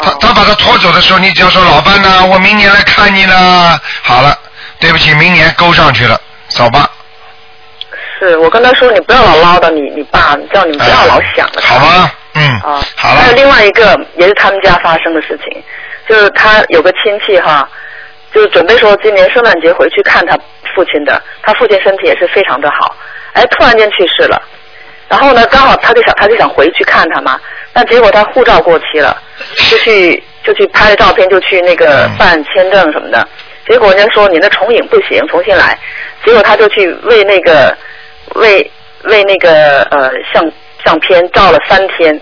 [0.00, 3.80] 他他把他拖走的时候，你只要说老伴呢，我明年来看你了。
[4.02, 4.38] 好了，
[4.78, 6.90] 对不起，明年勾上去了，走吧。
[8.18, 11.74] 是我跟他说，你不要老唠叨你你爸，叫你不要老想着他。
[11.74, 15.62] 好吗，嗯，啊，好了还有另外一个也是他们家发生的事情，
[16.08, 17.68] 就是他有个亲戚哈，
[18.32, 20.34] 就是准备说今年圣诞节回去看他
[20.74, 22.96] 父亲的，他父亲身体也是非常的好，
[23.34, 24.40] 哎，突然间去世了，
[25.08, 27.38] 然后呢，刚好他就想他就想回去看他嘛，
[27.72, 29.16] 但结果他护照过期了，
[29.70, 32.16] 就去就去拍了照片，就去那个嗯。
[32.18, 33.26] 办签证什么的，
[33.68, 35.78] 结果人家说你那重影不行，重新来，
[36.24, 37.76] 结果他就去为那个
[38.34, 38.68] 为
[39.04, 40.50] 为那个呃相
[40.84, 42.20] 相片照了三天，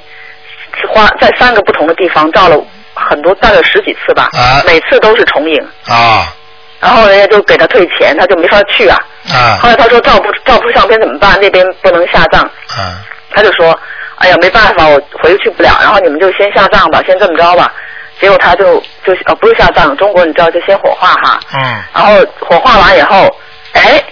[0.93, 2.63] 花在三个不同的地方照了
[2.95, 4.63] 很多，大概十几次吧，啊。
[4.67, 6.35] 每次都是重影，啊
[6.81, 8.99] 然后人家就给他退钱，他就没法去啊。
[9.33, 11.39] 啊后来他说照不照不出相片怎么办？
[11.41, 13.79] 那边不能下葬，啊他就说，
[14.17, 17.73] 哎呀没办法，我回去去不了，然后你们就先下葬吧，先这么着吧。
[18.21, 23.35] 结果他就就呃不是下葬，中国你知道就先火化哈，嗯然后火化完以后，
[23.73, 24.03] 哎，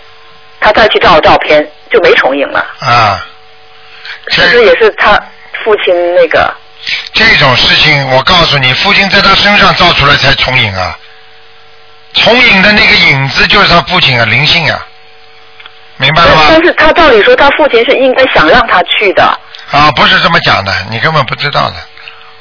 [0.61, 3.25] 他再去照照片就没重影了，啊，
[4.31, 5.13] 其实也是他
[5.65, 6.53] 父亲那个？
[7.15, 10.99] 这种事情，我告诉你，父亲在他身上造出来才重影啊，
[12.15, 14.87] 重影的那个影子就是他父亲啊，灵性啊，
[15.97, 16.43] 明白了吗？
[16.49, 19.25] 但是他照理说他父亲是应该想让他去的，
[19.71, 21.77] 啊，不是这么讲的，你根本不知道的。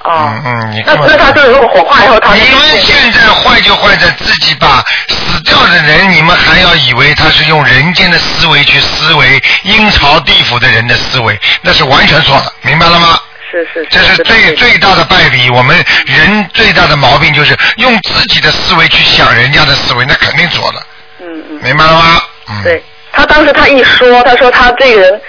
[0.04, 13.20] 哦，嗯嗯，你那根本那他就是如果火化以后他你们现在坏就坏在自己把死掉的人，你们还要以为他是用人间的思维去思维阴曹地府的人的思维，那是完全错的，明白了吗？
[13.52, 15.50] 是是这是最最大的败笔。
[15.50, 20.82] 我们人最大的毛病就是用自己的思维去想人家的思维，那肯定错了，
[21.20, 22.22] 嗯嗯，明白了吗？
[22.50, 22.64] 嗯。
[22.64, 25.22] 对他当时他一说，他说他这个人。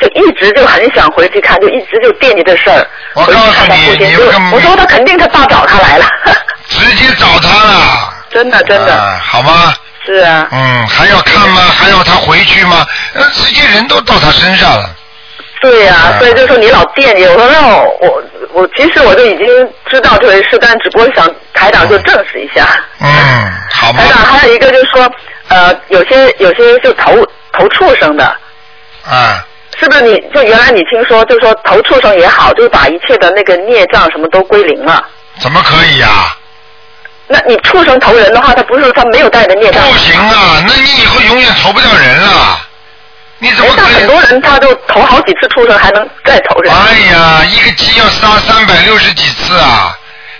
[0.00, 2.86] 就一直就很想回去看，就一直就惦记这事儿。
[3.14, 4.14] 我告诉你，你
[4.52, 6.06] 我说他肯定他爸找他来了。
[6.68, 8.14] 直接找他了。
[8.30, 8.94] 真 的真的。
[8.94, 9.74] 啊、好吗？
[10.06, 10.46] 是啊。
[10.52, 11.62] 嗯，还要看吗？
[11.76, 12.86] 还要他回去吗？
[13.14, 14.88] 呃，直接人都到他身上了。
[15.60, 19.46] 对呀、啊，所以就说你老惦记，我说那我我我其实我就已经
[19.86, 22.66] 知道这回事，但只不过想台长就证实一下。
[23.00, 23.08] 嗯，
[23.70, 24.02] 好吧？
[24.02, 25.10] 台长还有一个就是说，
[25.48, 27.12] 呃，有些有些就投
[27.52, 28.24] 投畜生的。
[29.04, 29.44] 啊。
[29.80, 35.04] 是不是你就原来你听说就说投畜生也好，就把一切的那个孽障什么都归零了？
[35.38, 36.36] 怎么可以呀、啊？
[37.28, 39.80] 那你畜生投人的话，他不是他没有带的孽障？
[39.84, 42.58] 不行啊，那你以后永远投不了人了。
[43.38, 43.94] 你怎么可以？
[43.94, 46.74] 很多人他都投好几次畜生，还能再投人。
[46.74, 49.94] 哎呀，一个鸡要杀三百六十几次啊！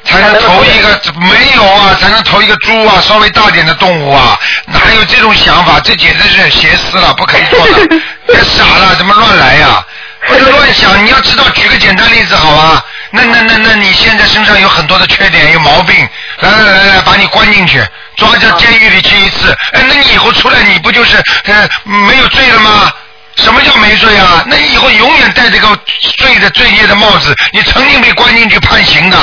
[0.04, 5.78] 才能投一个没有啊，才能投一个猪啊，稍微大点的动物啊，哪有这种想法？
[5.80, 7.86] 这简直是邪思了，不可以做的，
[8.26, 9.86] 别傻了，怎么乱来呀、啊？
[10.26, 11.04] 不能乱想。
[11.04, 12.82] 你要知道，举个简单例子好吧？
[13.10, 16.08] 那那那那你现在身上有很多的缺点，有毛病，
[16.40, 17.82] 来来来来，把你关进去，
[18.18, 19.50] 抓到监狱里去一次。
[19.72, 22.92] 哎，那你以后出来，你不就是呃没有罪了吗？
[23.36, 24.44] 什么叫没罪啊？
[24.46, 25.68] 那你以后永远戴这个
[26.16, 29.16] 罪的罪孽的帽子，你曾经被关进去判刑的。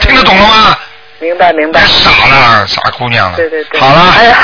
[0.00, 0.76] 听得懂了吗？
[1.20, 1.86] 明白明白太。
[1.86, 3.36] 傻了，傻姑娘了。
[3.36, 3.80] 对对对。
[3.80, 4.36] 好了，哎呀，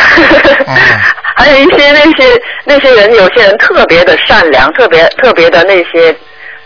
[0.68, 0.76] 嗯
[1.34, 6.16] 还有一些那些那些人，有些人特别的善良，特别特别的那些，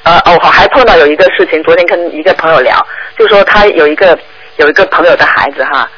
[0.03, 2.87] 呃，哦，我还碰到有一个事情，昨天跟一个朋友聊，
[3.18, 4.18] 就说他有一个
[4.57, 5.88] 有一个朋友的孩子哈，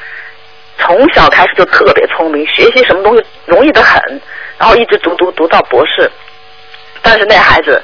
[0.79, 4.01] 从小开始就特别聪明，学习什么东西容易得很，
[4.59, 6.11] 然后一直读读读到博士，
[7.03, 7.83] 但是那孩子。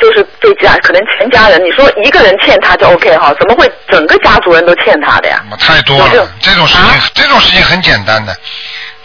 [0.00, 5.42] 就是对家可能全家人，你说一个人欠他就 OK 哈，怎么会整个家族人都欠他的呀？
[5.58, 8.32] 太多了，这种事情，啊这种事情很简单的，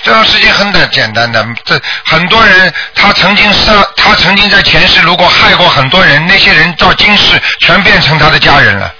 [0.03, 1.43] 这种事情很简简单的。
[1.65, 1.73] 这
[2.05, 8.93] 很多人他曾经杀，他曾经在前世如果害过很多人，那些人到今世全变成他的家人了，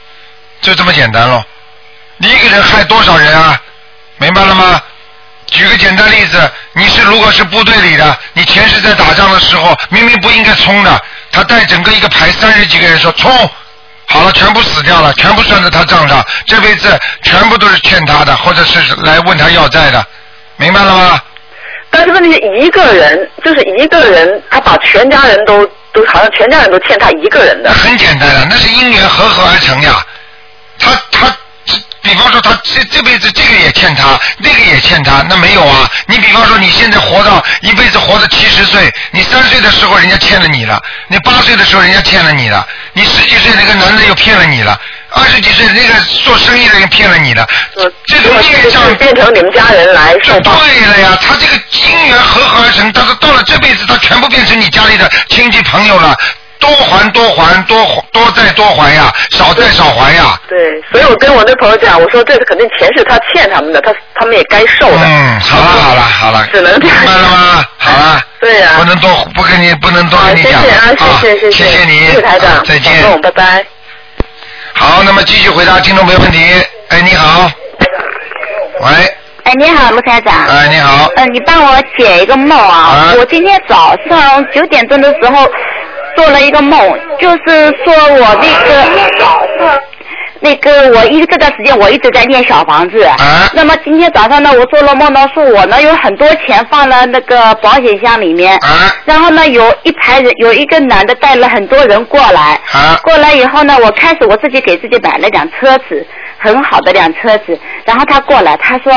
[0.61, 1.45] 就这么简单咯。
[2.23, 3.61] 你一个人害多少人啊？
[4.17, 4.81] 明白了吗？
[5.47, 11.01] 举个简单例子，你是如果是部队里的，你前世在打仗的时候明明不应该冲的，
[11.33, 13.29] 他带整个一个排三十几个人说冲，
[14.05, 20.05] 好了，全部死掉了，全部算在他账上，这辈子全部都是欠他的，或者是来问他要债的，
[20.55, 21.21] 明白了吗？
[21.89, 27.75] 但是问题是一个人，就是一个人，他把全家人都都好像全家人都欠他一个人的那。
[27.75, 30.01] 很简单的，那是因缘合合而成呀。
[30.79, 31.33] 他他，这
[32.13, 35.89] 比方说他这这辈子这个也欠他，那个也欠他，那没有啊。
[36.05, 47.47] 你比方说你现在活到一辈子活到七十岁，你三岁的时候人家欠了你了，你八岁的时候人家欠了你了，你十几岁那个男的又骗了你了，二十几岁那个做生意的人骗了你了，
[48.05, 50.55] 这种业障就是变成你们家人来受报。
[50.59, 56.15] 对了呀，他这个因缘合合而成，但是到了这辈子，他全部变成你家里的亲戚朋友了，
[56.63, 57.77] 多还多还，多
[58.13, 60.39] 多债多还呀，少债少还呀。
[60.47, 65.03] 对，所以我跟我那朋友讲，我说这是肯定钱是他欠他们的，他他们也该受的。
[65.03, 67.63] 嗯，好了好了好了，只能这样明白了吗？
[67.77, 68.21] 好了。
[68.39, 73.65] 对呀不能多不跟你不能多好，跟你讲谢谢啊，谢谢谢谢你，谢谢台长，啊再见拜拜。
[74.73, 76.39] 好，那么继续回答听众朋友问题。
[76.89, 77.51] 哎，你好。
[78.81, 78.89] 喂，
[79.43, 80.45] 哎，你好，卢台长。
[80.47, 81.07] 哎，你好。
[81.15, 82.75] 呃，你帮我解一个梦啊！
[82.75, 85.47] 啊我今天早上九点钟的时候
[86.23, 86.79] 做了一个梦，
[87.19, 89.81] 就是说我那个
[90.39, 93.03] 那个我一这段时间我一直在念小房子。
[93.03, 98.55] 啊那么今天早上呢，我做了梦呢，说我呢有很多钱放了那个保险箱里面。
[98.59, 102.57] 啊然后呢，有一排人，有一个男的带了很多人过来。
[102.71, 106.07] 啊过来以后呢，我开始我自己给自己买了辆车子，
[106.37, 107.59] 很好的辆车子。
[107.83, 108.93] 然后他过来，他说：“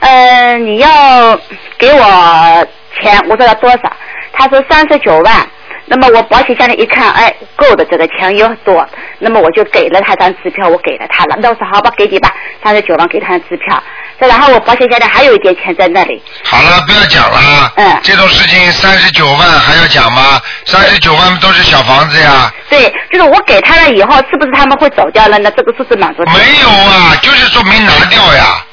[0.00, 1.38] 嗯、你要
[1.76, 2.66] 给我
[2.98, 3.92] 钱。”我说要多少？
[4.32, 5.46] 他说三十九万。
[5.86, 8.86] 那么我保险箱里一看，哎，够的，这个钱又多。
[9.18, 11.36] 那么我就给了他张支票，我给了他了。
[11.40, 13.82] 那我说好吧，给你吧，三十九万给他支票。
[14.20, 16.22] 再然后我保险箱里还有一点钱在那里。
[16.44, 17.72] 好了，不要讲了啊。
[17.76, 20.40] 嗯这种事情三十九万还要讲吗？
[20.66, 22.52] 三十九万都是小房子呀。
[22.70, 25.50] 对，就是我给他了以后，是不是他们会走掉了呢？
[25.56, 26.32] 这个是不是满足他？
[26.34, 28.64] 没有啊，就是说没拿掉呀。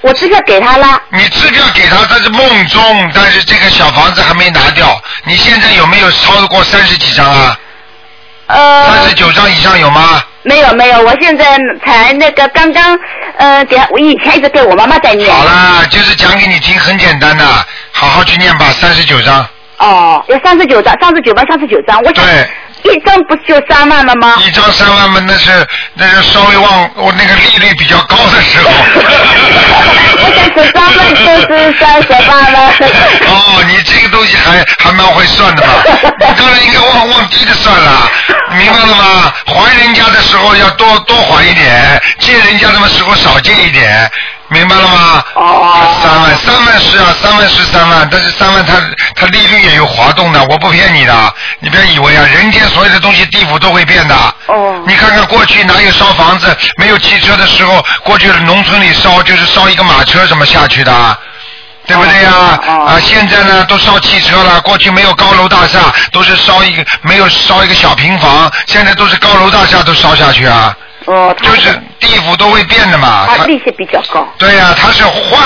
[0.00, 1.00] 我支票给他了。
[1.10, 5.00] 你支票给他，但是梦中，但是这个小房子还没拿掉。
[5.24, 7.58] 你现在有没有超过三十几张啊？
[8.46, 10.22] 呃，三十九张以上有吗？
[10.42, 12.98] 没有没有，我现在才那个刚刚，
[13.36, 15.30] 呃，给我以前一直给我妈妈在念。
[15.30, 17.44] 好啦，就是讲给你听，很简单的，
[17.92, 19.46] 好好去念吧，三十九张。
[19.78, 22.48] 哦，要三十九张，三十九吧，三十九张，我想对，
[22.84, 24.36] 一张不就三万了吗？
[24.44, 28.70] 一张三万嘛，那是那是稍微往我那个利率比较高的时候。
[30.20, 32.72] 我想十三万就是三十万了。
[33.28, 35.68] 哦，你这个东西还还蛮会算的嘛，
[36.20, 38.10] 你当然应该往往低的算了，
[38.56, 39.32] 明白了吗？
[39.46, 44.10] 还人家的时候要多多还一点，借人家的时候少借一点，
[44.48, 45.24] 明白了吗？
[45.34, 48.74] 哦三万，三万是啊，三万是三万，但是三万它
[49.14, 54.14] 它利率也有滑动的，我不骗你的，你不要以为啊，人间所有的东西地府都会变的。
[54.46, 61.18] 哦你看看过去哪有烧房子没有汽车的时候，过去农村里烧就是烧一个马车怎么下去的？
[61.86, 63.00] 对不对呀、啊哦啊？
[63.00, 70.76] 现在呢都烧汽车了，过去没有高楼大厦，都是烧一个没有烧一个小平房，现在都是高楼大厦都烧下去啊。
[71.06, 73.26] 哦，就是地府都会变的嘛。
[73.28, 74.26] 它他利息比较高。
[74.38, 75.40] 对呀、它是幻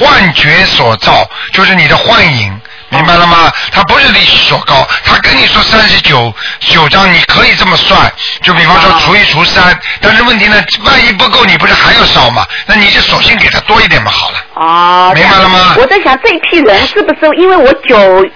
[0.00, 2.60] 幻觉所造，就是你的幻影，
[2.90, 3.50] 明白了吗？
[3.72, 8.12] 它不是利息所高，他跟你说三十九九张，你可以这么算，
[8.42, 12.46] 就比方说除一除三，但是问题呢，万一不够，你不是还要烧吗？
[12.66, 14.36] 那你就索性给他多一点嘛，好了。
[14.54, 18.26] 哦，明白了吗我在想这一批人是不是因为我九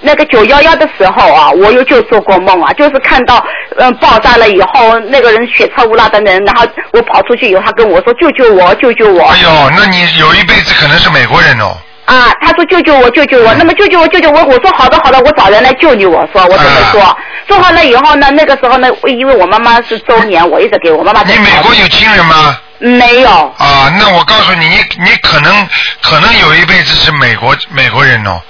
[0.00, 3.44] 那个九幺幺的时候啊，我有就做过梦啊，就是看到
[3.76, 11.76] 嗯爆炸了以后，那个人血臭乌拉的人，然后我跑出去以后，他跟我说救救我，救救我哎呦，那你有一辈子可能是美国人哦。
[12.06, 12.32] 啊！
[12.40, 13.54] 他说救救我，救救我。
[13.54, 14.42] 那么救救我，救救我。
[14.42, 16.04] 我说好的好的，我找人来救你。
[16.04, 17.16] 我说我这么说，啊
[17.46, 22.58] 说好了以后呢，那个时候呢，因为我妈妈是周年，我一直给我妈妈你美国有亲人吗？
[22.80, 23.30] 没有。
[23.58, 25.68] 啊，那我告诉你，你你可能
[26.02, 28.40] 可能有一辈子是美国美国人哦，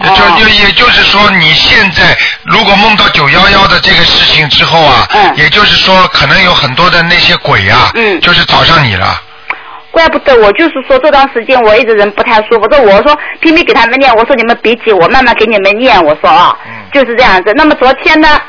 [0.00, 9.22] 就就也就是说，你现在如果梦到九幺幺的这个事情之后啊，嗯也就是说，可能有很多的那些鬼啊，嗯就是找上你了。
[9.90, 17.52] 怪不得我就是说这段时间我一直人不太舒服，这我说拼命给他们念，我说你们别急，我慢慢给你们念，我说啊，嗯就是这样子。
[17.56, 18.40] 那么昨天呢，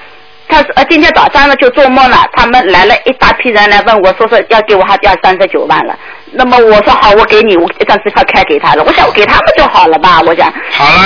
[0.50, 5.98] 他是呃今天早上呢就做梦了，他们来了一大批人来问我说说要给我还要三十九万了。
[6.32, 10.52] 那么我说好，我给你，我张支票开给他了，我想我给他们就好了吧，我想。
[10.72, 11.00] 好了，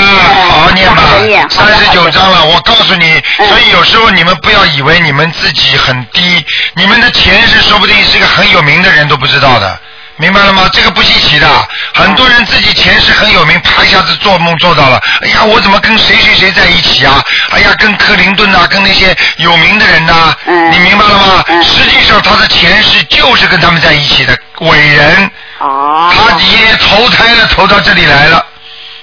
[0.49, 0.89] 好好念
[1.43, 2.45] 吧三十九张了。
[2.45, 6.43] 我告诉你，嗯所以有时候你们不要以为你们自己很低，
[6.75, 9.79] 你们的前世说不定是个很有名的人都不知道的。
[10.17, 10.69] 明白了吗？
[10.71, 11.47] 这个不稀奇的，
[11.93, 15.01] 很多人自己前世很有名，啪一下子做梦做到了。
[15.21, 17.21] 哎呀，我怎么跟谁谁谁在一起啊？
[17.49, 21.43] 哎呀，跟克林顿呐、跟那些有名的人呐、嗯你明白了吗？
[21.47, 25.29] 嗯实际上他的前世就是跟他们在一起的伟人。
[25.59, 26.11] 哦。
[26.15, 28.45] 他也投胎了，投到这里来了，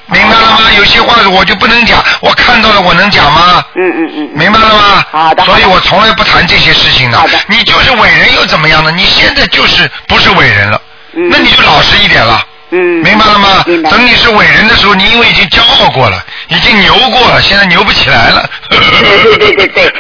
[0.06, 0.58] 明白了吗？
[0.76, 3.62] 有些话我就不能讲，我看到了，我能讲吗？
[3.74, 4.30] 嗯嗯嗯。
[4.34, 5.04] 明白了吗？
[5.10, 7.18] 好的好的所以我从来不谈这些事情的。
[7.18, 8.92] 好的你就是伟人又怎么样呢？
[8.92, 10.80] 你现在就是不是伟人了，
[11.12, 12.40] 嗯那你就老实一点了。
[12.70, 13.02] 嗯。
[13.02, 13.64] 明白了吗？
[13.90, 18.48] 等你是伟人的时候，你因为已经骄傲过了，已经牛过了，现在牛不起来了。
[18.70, 19.90] 对对对对对对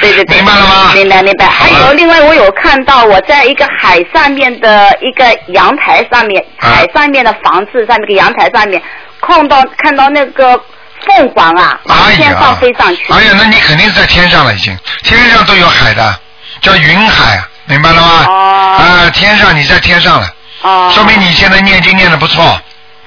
[0.00, 0.92] 对对， 明白了吗？
[0.94, 1.46] 明白明白。
[1.46, 8.80] 还有另外，我有看到我在一个海上面的一个阳台上面，啊海上面的房子上面一个阳台上面，
[9.20, 10.60] 看到看到那个
[11.06, 11.80] 凤凰啊，
[12.14, 16.14] 天上飞上去。，哎呀，那你肯定是在天上了，已经，天上都有海的，
[16.62, 18.24] 叫云海，明白了吗？
[18.28, 20.28] 哦啊，天上你在天上了，
[20.62, 20.90] 哦。
[20.94, 22.60] 说明你现在念经念的不错。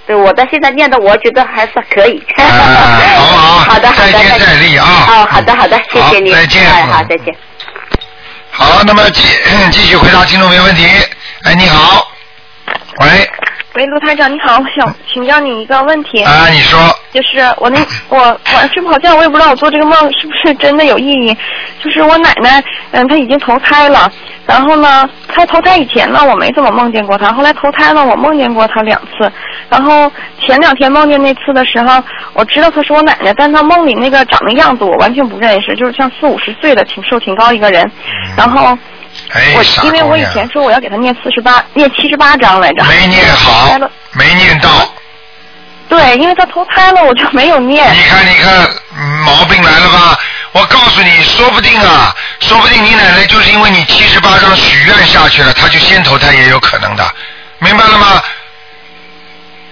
[0.06, 2.22] 对我的现在念的，我觉得还是可以。
[2.36, 2.44] 啊
[3.16, 4.12] 好不好 好的好的。
[4.12, 6.32] 再接再厉啊哦，好的好的，谢谢你。
[6.32, 7.34] 再见好，再见。
[8.52, 9.24] 好，那么继
[9.72, 10.86] 继续回答听众没问题。
[11.44, 12.06] 哎，你好，
[13.00, 13.30] 喂，
[13.76, 16.80] 喂，卢台长你好，我想请教你一个问题，啊，你说，
[17.12, 21.36] 就是我那我晚上睡不好觉，我也不知道我做这个梦是不是真的有意义。
[21.84, 24.12] 就是我奶奶，嗯，她已经投胎了，
[24.46, 29.32] 然后呢，她投胎以前呢，我没怎么梦见过她，后来投胎了，我梦见过她两次。
[29.70, 32.00] 然后前两天梦见那次的时候，
[32.34, 37.92] 我知道她是我奶奶，但她梦里那个长的样子我完全不认识，就是像四五十岁的，挺瘦挺高一个人。
[38.38, 38.78] 然后
[39.30, 43.70] 哎，我因为我以，前说我要给他念四十八、念七十八章来着，没念好，
[44.14, 44.70] 没念到。
[45.90, 47.94] 对，因为他投胎了，我就没有念。
[47.94, 50.18] 你看，你看，嗯毛病来了吧？
[50.52, 57.04] 我告诉你，说不定啊，说不定你奶奶就是因为你七十八张许愿下去了，她就先投胎也有可能的，
[57.60, 58.22] 明白了吗？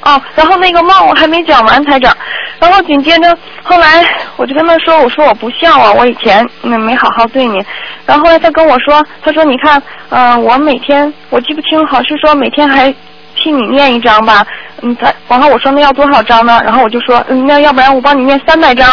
[0.02, 2.16] 哦，然后那个梦我还没讲完，台长。
[2.60, 7.64] 然后紧接着后来我就跟他说，我说我不孝啊，我以前没没好好对你。
[8.06, 12.94] 然后后来他跟我说，他说你看，呃，我每天我记不清，好像是说每天还
[13.36, 14.46] 替你念一张吧。
[14.82, 16.62] 嗯，他然后我说那要多少张呢？
[16.64, 18.88] 然后我就说，嗯，那要不然我帮你念三百张。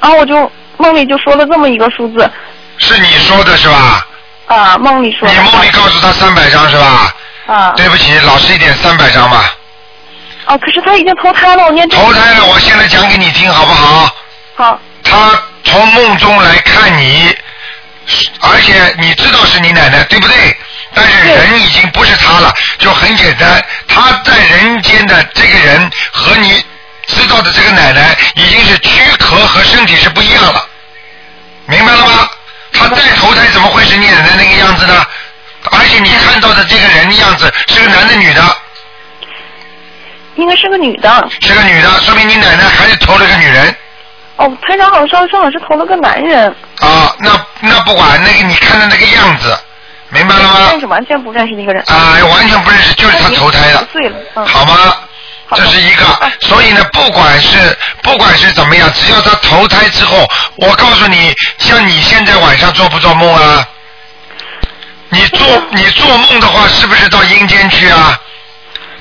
[0.00, 2.28] 然后我就梦里就说了这么一个数字，
[2.78, 4.06] 是你说的是吧？
[4.46, 5.34] 啊，梦里说的。
[5.34, 7.12] 你梦里告诉他三百张是吧？
[7.46, 7.72] 啊。
[7.76, 9.54] 对不起，老实一点，三百张吧。
[10.48, 12.02] 哦，可是他已经投胎了，我念这个。
[12.02, 14.16] 投胎了，我现在讲给你听好不好？
[14.56, 14.80] 好。
[15.04, 17.36] 他从梦中来看你，
[18.40, 20.56] 而且你知道是你奶奶，对不对？
[20.94, 26.64] 但是人已经不是他了，就很简单，他在人间的这个人和你
[27.06, 30.66] 知道的这个奶奶已经是躯壳和身体是不一样了，
[31.66, 32.30] 明白了吗？
[32.72, 35.06] 他再投胎怎么会是你奶奶那个样子呢？
[35.72, 38.42] 而且你看到的这个人的样子是个男的女的？
[40.38, 41.28] 应该是个女的。
[41.40, 43.76] 是个女的，说明你奶奶还是投了个女人
[44.36, 46.48] 哦，台长好像说正好是投了个男人，
[46.80, 47.12] 啊。
[47.18, 47.30] 那
[47.60, 49.58] 那不管那个你看的那个样子，
[50.10, 50.68] 明白了吗？
[50.70, 51.82] 认识完全不认识的一个人。
[51.88, 54.46] 啊，完全不认识，就是他投胎的，岁了，嗯。
[54.46, 54.94] 好吗？
[55.56, 56.04] 这是一个，
[56.40, 60.24] 所以呢，不管是不管是怎么样，只要他投胎之后，
[60.56, 63.66] 我告诉你，像你现在晚上做不做梦啊？
[65.08, 68.20] 你做你做梦的话，是不是到阴间去啊？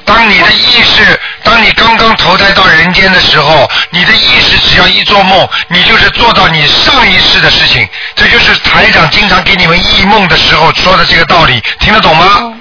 [0.08, 7.88] 当你的意识，当你刚刚投胎到人间的时候，你的意识只要一做梦，你就是做到你上一世的事情。
[8.16, 12.54] 这就是台长经常给你们忆梦的时候说的这个道理，听得懂吗？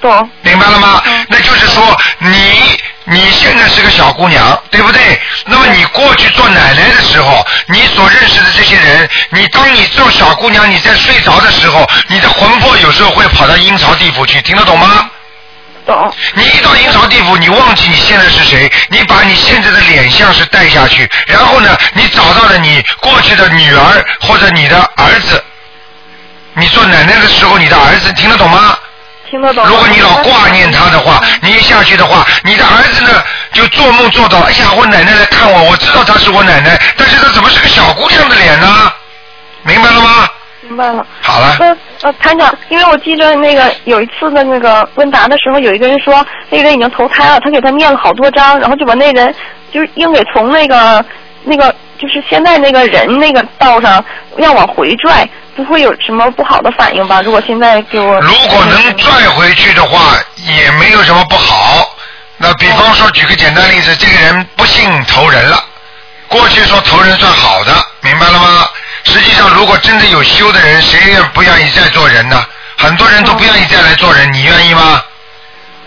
[0.00, 0.30] 懂。
[0.40, 1.02] 明白了吗？
[1.28, 2.30] 那就是说，你
[3.04, 5.20] 你现在是个小姑娘，对不对？
[5.44, 15.10] 那么你过去做奶奶的时候，你所认识的这些人，你当你做小姑娘，你在睡着的时候，你的魂魄有时候会跑到阴曹地府去，听得懂吗？
[15.86, 16.14] 懂。
[16.34, 25.42] 你一到阴曹地府，你忘记你现在是谁，你把你现在的脸像是带下去，然后呢，你找到了你过去的女儿或者你的儿子，
[26.54, 28.76] 你做奶奶的时候，你的儿子听得懂吗？
[29.30, 29.66] 听得懂。
[29.66, 33.22] 如果你老挂念他的话，你一下去的话，你的儿子呢
[33.52, 38.92] 就做梦做到，哎呀，我奶奶来看我，我知道她是我奶奶，但是她怎么是个小姑娘的脸呢？
[39.62, 40.28] 明白了吗？
[40.66, 41.06] 明白了。
[41.22, 49.32] 好了，呃呃，团长，因为我记得那个有一次的那个问答的时候，有一个人说那个人已经投胎了，他给他念了好多章，然后就把那人
[49.72, 51.04] 就是硬给从那个
[51.44, 54.04] 那个就是现在那个人那个道上
[54.38, 57.22] 要往回拽，不会有什么不好的反应吧？
[57.22, 61.94] 如果现在给我如果能拽回去的话，也没有什么不好。
[62.38, 65.56] 那比方说，举个简单例子，这个人不幸投人了，
[66.28, 68.68] 过去说投人算好的，明白了吗？
[69.06, 72.44] 实际上，如果真的有修的人，谁也不愿意再做人呢？
[72.76, 75.00] 很多人都不愿意再来做人，你愿意吗？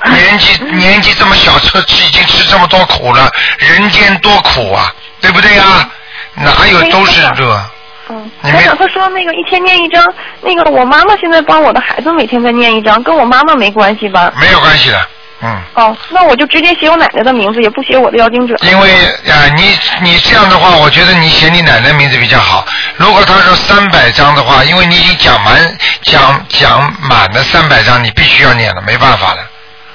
[0.06, 5.88] 年纪年纪这么小，吃已经吃这么多苦了，人间多苦啊，对不对呀？
[6.36, 7.70] 哪有都是这？
[8.08, 10.04] 嗯，台长他说那个一天念一张，
[10.42, 14.32] 那个我妈妈现在帮我的孩子每天在念一张，跟我妈妈没关系吧？
[14.40, 15.08] 没有关系的，
[15.42, 15.62] 嗯。
[15.76, 18.56] 哦，那我就直接写我奶奶的名字，也不写我的要经者。
[18.62, 18.92] 因为
[19.30, 22.66] 啊、你你这样的话，我觉得你写你奶奶名字比较好。
[22.98, 29.48] 如果他说三百张的话，因为你已经讲满讲讲满了三百张，你必须要念了，没办法了。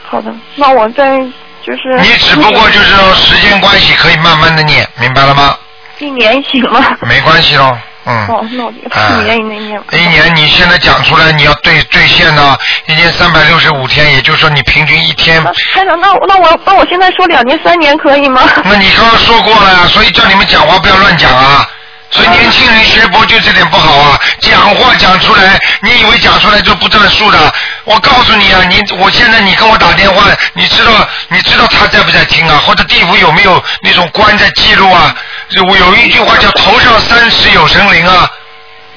[0.06, 1.18] 好的，那我再
[1.62, 1.98] 就是。
[2.00, 5.56] 你只不过就是说时间关系，可以慢慢的念，明白了吗？
[5.98, 6.96] 一年行吗？
[7.02, 7.76] 没关系喽，
[8.06, 8.26] 嗯。
[8.28, 8.64] 哦，那
[9.20, 9.86] 一年以内念吧。
[9.92, 15.42] 一年你现在讲出来，你要兑兑现呢，一年三百六十五天，也就是说你平均一天。
[15.42, 18.42] 那我那我那我现在说两年三年可以吗？
[18.64, 21.68] 那你刚刚说过了呀，所以叫你们讲话不要乱讲啊。
[22.10, 27.52] 所以年轻人学佛就这点不好啊，讲话讲出来，你以为讲出来就不算数的？
[27.84, 30.22] 我告诉你啊，你我现在你跟我打电话，
[30.54, 30.92] 你知道
[31.28, 32.62] 你知道他在不在听啊？
[32.64, 35.12] 或者地府有没有那种官在记录啊？
[35.50, 38.30] 有有一句话叫头上三尺有神灵啊。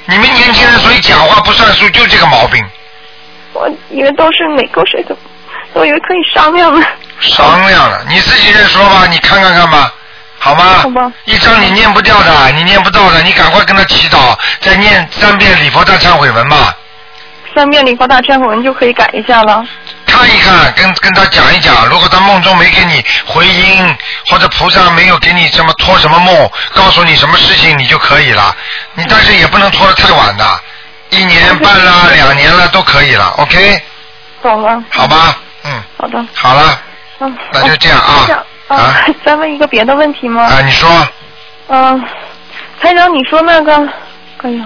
[0.06, 2.66] 你们年轻人所以讲话不算数，就这个毛病。
[3.54, 5.18] 我以为都是每个谁都，
[5.74, 6.88] 我以为可以商量了。
[7.20, 9.92] 商量了，你自己再说吧，你看看看吧，
[10.40, 10.64] 好吗？
[10.84, 11.12] 好吧。
[11.26, 16.74] 一张你念不掉的，你念不到的，你赶快跟他祈祷，再念三遍礼佛大忏悔文吧。
[17.56, 19.66] 三遍礼佛大忏悔文就可以改一下了。
[20.18, 23.96] 看一看，跟跟他讲一讲，如果他梦中没给你回音，
[24.28, 28.56] 或者菩萨没有给你什么托什么梦，告诉你什么事情，你就可以了。
[28.96, 30.60] 你但是也不能拖得太晚的，
[31.12, 33.82] 一年半啦、两年了都可以了，OK？
[34.42, 34.84] 懂了。
[34.92, 36.26] 好吧，嗯，好的。
[36.34, 36.82] 好了，
[37.20, 37.38] 嗯。
[37.54, 40.44] 那就这样啊啊， 再问一个别的问题吗？
[40.44, 41.08] 啊，你说。
[41.70, 42.04] 嗯，
[42.82, 43.74] 台长，你说那个，
[44.44, 44.66] 哎呀，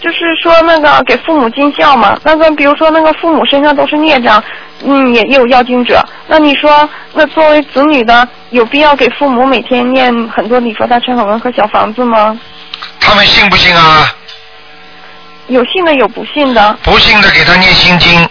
[0.00, 4.42] 就是说那个给父母尽孝嘛，那个比如说那个父母身上都是孽障，
[4.82, 12.38] 嗯，也也有要经者，那你说那作为子女的，有必要给父母每天念很多礼佛大忏悔文和小房子吗？
[12.98, 14.10] 他们信不信啊？
[15.48, 16.78] 有信的，有不信的。
[16.82, 18.28] 不信的给他念心经，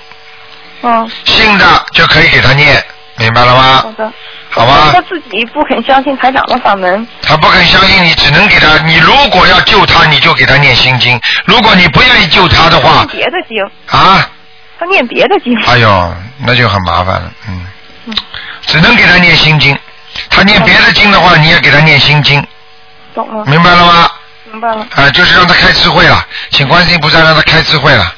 [0.81, 2.83] 嗯，信的就可以给他念，
[3.19, 3.63] 明白了吗？
[3.83, 4.11] 好的。
[4.51, 7.07] 好吧他自己不肯相信台长的法门。
[7.21, 8.79] 他不肯相信你，只能给他。
[8.79, 14.27] 你如果要救他，你就给他念心经；如果你不愿意救他的话念，别的经，啊，
[14.79, 15.55] 他念别的经。
[15.67, 18.15] 哎呦，那就很麻烦了，嗯，
[18.65, 19.77] 只能给他念心经。
[20.31, 22.43] 他念别的经的话，你也给他念心经，
[23.13, 23.45] 懂了。
[23.45, 24.09] 明白了吗？
[24.51, 24.87] 明白了。
[24.95, 28.11] 啊，就是让他开智慧了，请观世音菩萨让他开智慧了，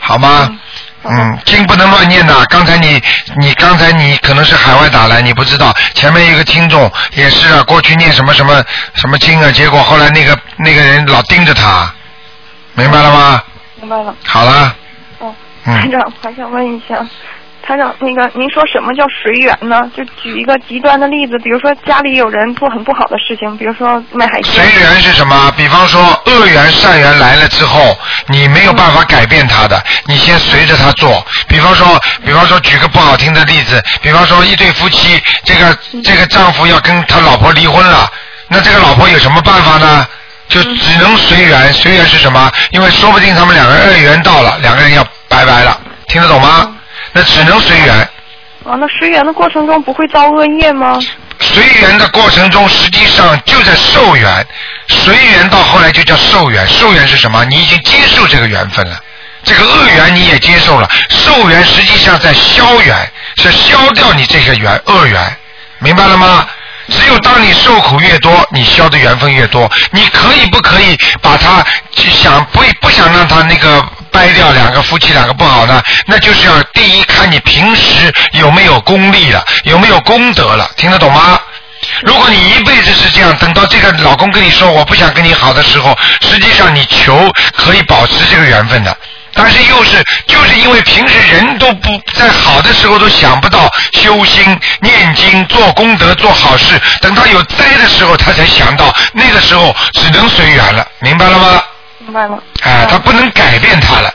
[0.00, 0.48] 好吗？
[0.50, 0.58] 嗯，
[1.44, 2.34] 经不能乱念的。
[2.46, 3.02] 刚才你，
[3.38, 5.74] 你刚才你可能是海外打来，你不知道。
[5.94, 8.62] 前面一个听众也是啊，过去念什么什么
[8.94, 11.92] 什么经啊，结果后来那个那个人老盯着他，
[12.74, 13.42] 明白了吗？
[13.80, 14.14] 明白了。
[14.24, 14.74] 好了，
[15.18, 15.34] 哦，
[15.64, 16.96] 嗯班长，还想问一下，
[17.66, 19.90] 台长，那个您说什么叫随缘呢？
[19.96, 24.54] 就举一个极端的例子，比如说家里有人做很不好的事情，比如说卖海鲜。
[24.54, 25.52] 随缘是什么？
[25.56, 27.98] 比方说恶缘善缘来了之后，
[28.28, 31.26] 你没有办法改变他的，你先随着他做。
[31.48, 38.08] 比方说，比方说举个不好听的例子，比方说一对夫妻，这个这个丈夫要跟他老婆离婚了，
[38.46, 40.06] 那这个老婆有什么办法呢？
[40.48, 42.48] 就只能随缘，随缘是什么？
[42.70, 46.75] 因为说不定他们两个人恶缘到了，两个人要拜拜了，听得懂吗？
[47.16, 47.96] 那只能随缘。
[48.66, 50.98] 啊，那随缘的过程中不会造恶业吗？
[51.40, 54.46] 随缘的过程中，实际上就在受缘，
[54.88, 56.66] 随缘到后来就叫受缘。
[56.68, 57.42] 受缘是什么？
[57.46, 58.98] 你已经接受这个缘分了，
[59.44, 60.86] 这个恶缘你也接受了。
[61.08, 62.94] 受缘实际上在消缘，
[63.36, 65.36] 是消掉你这个缘恶缘，
[65.78, 66.46] 明白了吗？
[66.88, 69.70] 只有当你受苦越多，你消的缘分越多。
[69.90, 73.84] 你可以不可以把它想不不想让它那个
[74.16, 75.82] 掰掉两个夫妻两个不好呢？
[76.06, 81.38] 那就是要第一看你平时有没有功力了，有没有功德了，听得懂吗？
[82.00, 88.96] 如果你一辈子是这样，等到这个老公跟你说我不想跟你好的时候，实际上你求可以保持这个缘分的。
[89.34, 101.62] 但是又是就是因为平时人都不在好的时候都想不到修心、念经、做功德、做好事，等到有灾的时候他才想到，那个时候只能随缘了，明白了吗？
[102.06, 102.36] 明白了。
[102.62, 104.14] 啊，他不能改变他了。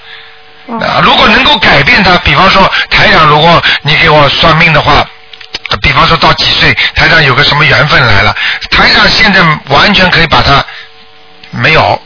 [0.79, 5.05] 啊，如果能够改变他，比方说台长，如果你给我算命的话，
[5.81, 8.33] 比方说到几岁，台长有个什么缘分来了，
[8.69, 10.63] 台长现在完全可以把他
[11.49, 12.01] 没有，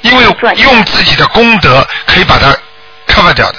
[0.00, 0.24] 因为
[0.56, 2.56] 用自己的功德可以把它
[3.06, 3.58] cover 掉的，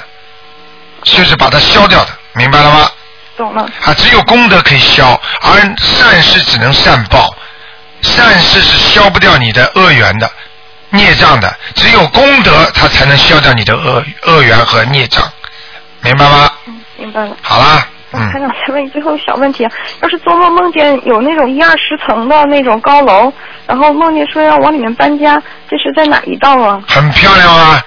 [1.03, 2.89] 就是把它消掉的，明白了吗？
[3.37, 3.61] 懂了。
[3.85, 7.35] 啊，只有功德可以消，而善事只能善报，
[8.01, 10.31] 善事是消不掉你的恶缘的。
[10.89, 15.23] 孽障的，只有功德，它才能消掉你的恶恶缘和孽障，
[16.01, 16.49] 明白吗？
[16.67, 17.35] 嗯，明白了。
[17.41, 18.31] 好啦，嗯。
[18.31, 19.71] 还想，再问最后小问题啊，
[20.01, 23.31] 要是做梦梦见有那种一二十层的那种高楼，
[23.65, 26.81] 然后梦见说要往里面搬家，这是在哪一道啊？
[26.87, 27.81] 很漂亮啊。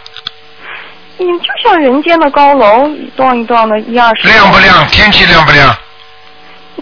[1.18, 4.28] 嗯，就像人间的高楼，一幢一幢的，一二十。
[4.28, 4.86] 亮不亮？
[4.88, 5.74] 天气亮不亮？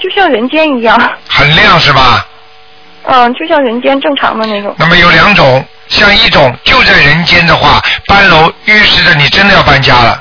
[0.01, 0.97] 就像人间一样。
[1.29, 2.27] 很亮是吧？
[3.05, 4.75] 嗯，就像人间正常的那种。
[4.79, 5.65] 那么有两种。
[5.89, 10.21] 像一种就在人间的话，搬楼预示着你真的要搬家了；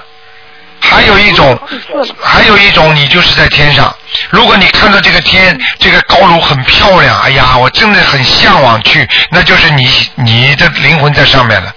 [0.80, 1.58] 还有一种，
[2.22, 3.94] 还有一种你就是在天上。
[4.30, 11.72] 如果你看到这个天这个高楼很漂亮，哎呀，我真的很向往去，那就是你你的灵魂在上面了，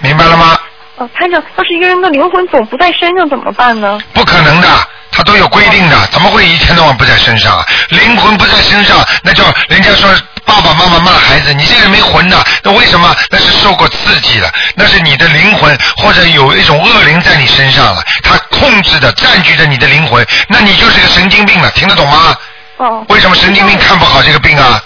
[0.00, 0.58] 明白了吗？
[0.96, 3.98] 哦，潘长，要是一个人的灵魂总不在身上怎么办呢？
[4.12, 4.68] 不可能的，
[5.18, 7.66] 他都有规定的，怎么会一天到晚不在身上啊？
[7.88, 10.08] 灵魂不在身上，那叫人家说。
[10.44, 13.14] 爸爸妈妈骂孩子：“你这个人没魂的，那为什么？
[13.28, 22.34] 那是受过刺激的，那是你的灵魂或者有一种恶灵在你身上了，它控制的、占据着你的灵魂，那你就是个神经病了，听得懂吗？
[22.78, 23.04] 哦。
[23.10, 24.82] 为什么神经病看不好这个病啊？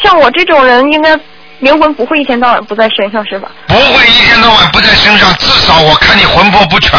[0.00, 1.18] 像我这种人，应该
[1.58, 3.48] 灵魂不会一天到晚不在身上，是吧？
[3.66, 6.92] 不会一天到晚不在身上，至少我看你魂魄不全。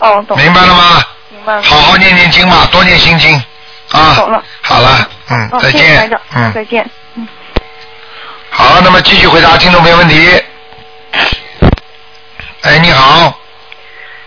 [0.00, 0.36] 哦，懂。
[0.36, 1.00] 明白了吗？
[1.62, 3.34] 好好念念经吧，多念心经。
[3.90, 4.42] 啊，懂了。
[4.60, 7.26] 好了，嗯，再见，嗯，再见，嗯。
[8.50, 10.42] 好，那么继续回答听众朋友问题。
[12.62, 13.38] 哎，你好。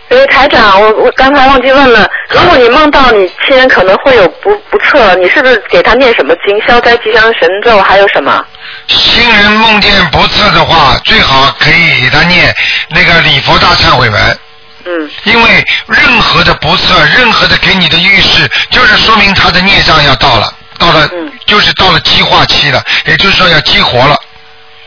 [0.08, 8.44] 哎，台长，我我刚才忘记问了，如果你梦到你亲人可能会有不不测，你是不是给他念什么经，消灾吉祥神咒，还有什么？
[8.88, 12.54] 亲人梦见不测的话，最好可以给他念
[12.90, 14.38] 那个礼佛大忏悔文。
[14.84, 21.08] 嗯，因为任何的不测，任何的给你的预示，就是说明他的孽障要到了，到了，
[21.46, 24.16] 就是到了激化期了，也就是说要激活了。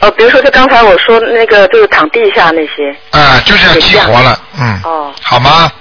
[0.02, 2.96] 哦，比如说就刚才我说那个，就是躺地下那些。
[3.12, 4.80] 啊，就是要激活了，嗯。
[4.84, 5.14] 哦。
[5.22, 5.72] 好吗？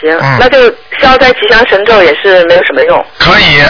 [0.00, 0.72] 行，那就
[1.02, 3.06] 消灾吉祥神咒也是没有什么用。
[3.18, 3.62] 可以，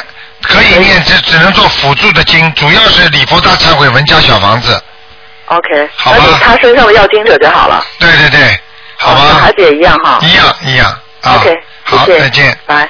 [0.42, 4.78] 可以念，只只能做辅助的经，主要是礼佛大忏悔文加小房子。
[5.46, 5.88] OK。
[5.96, 6.38] 好吧。
[6.42, 7.82] 他身上的要经者就好了。
[7.98, 8.61] 对对对。
[9.05, 10.18] 好吧，孩子也一样哈。
[10.22, 10.98] 一样一样。
[11.22, 12.57] OK，好，再见。
[12.66, 12.88] 拜。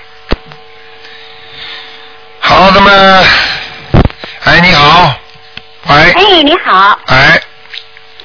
[2.39, 3.25] 好，那么，
[4.45, 5.15] 哎，你好，
[5.89, 6.13] 喂。
[6.13, 6.99] 哎，你好。
[7.07, 7.41] 哎。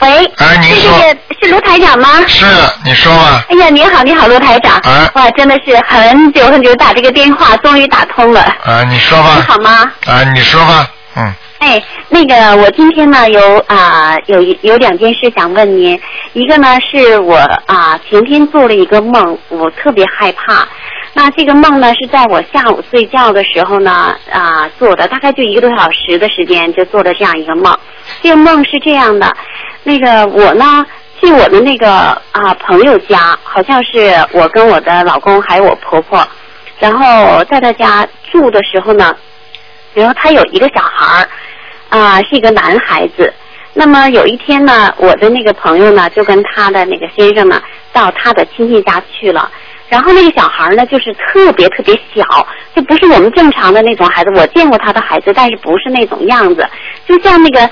[0.01, 0.25] 喂。
[0.37, 0.99] 哎，您说。
[0.99, 2.09] 是是卢台长吗？
[2.27, 2.45] 是，
[2.83, 3.43] 你说吧。
[3.49, 4.77] 哎呀，你好，你好，卢台长。
[4.83, 5.09] 哎。
[5.15, 8.41] 哇，真的是很久很久打这个电话，终于打通了。
[8.65, 9.35] 啊，你说吧。
[9.37, 9.91] 你好吗？
[10.05, 11.33] 啊，你说吧，嗯。
[11.59, 15.99] 哎，那个，我今天呢有啊有有两件事想问您，
[16.31, 17.35] 一个呢是我
[17.65, 20.65] 啊前天做了一个梦，我特别害怕。
[21.13, 27.77] 那这个梦呢是在我下午睡觉的时候呢啊做的，大概就一个多小时的时间就做了这样一个梦。
[28.21, 29.35] 这个梦是这样的，
[29.83, 30.85] 那个我呢
[31.19, 31.89] 去我的那个
[32.31, 36.25] 啊朋友家，好像是我跟我的老公还有我婆婆，
[36.79, 39.13] 然后在他家住的时候呢，
[39.93, 41.29] 然后他有一个小孩儿。
[41.89, 43.33] 啊，是一个男孩子。
[43.73, 47.61] 那么有一天呢，我的那个朋友呢，就跟他的那个先生呢，
[47.93, 49.49] 到他的亲戚家去了。
[49.87, 54.31] 然后那个小孩呢，就是特别特别小，就不是我们正常的那种孩子。
[54.35, 56.67] 我见过他的孩子，但是不是那种样子，
[57.07, 57.69] 就像那个，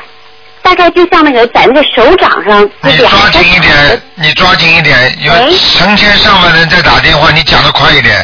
[0.61, 2.67] 大概就像那个在那个手掌上。
[2.81, 5.31] 你抓紧一点，你抓紧一点，有
[5.77, 8.15] 成千上万人在打电话，你讲的快一点。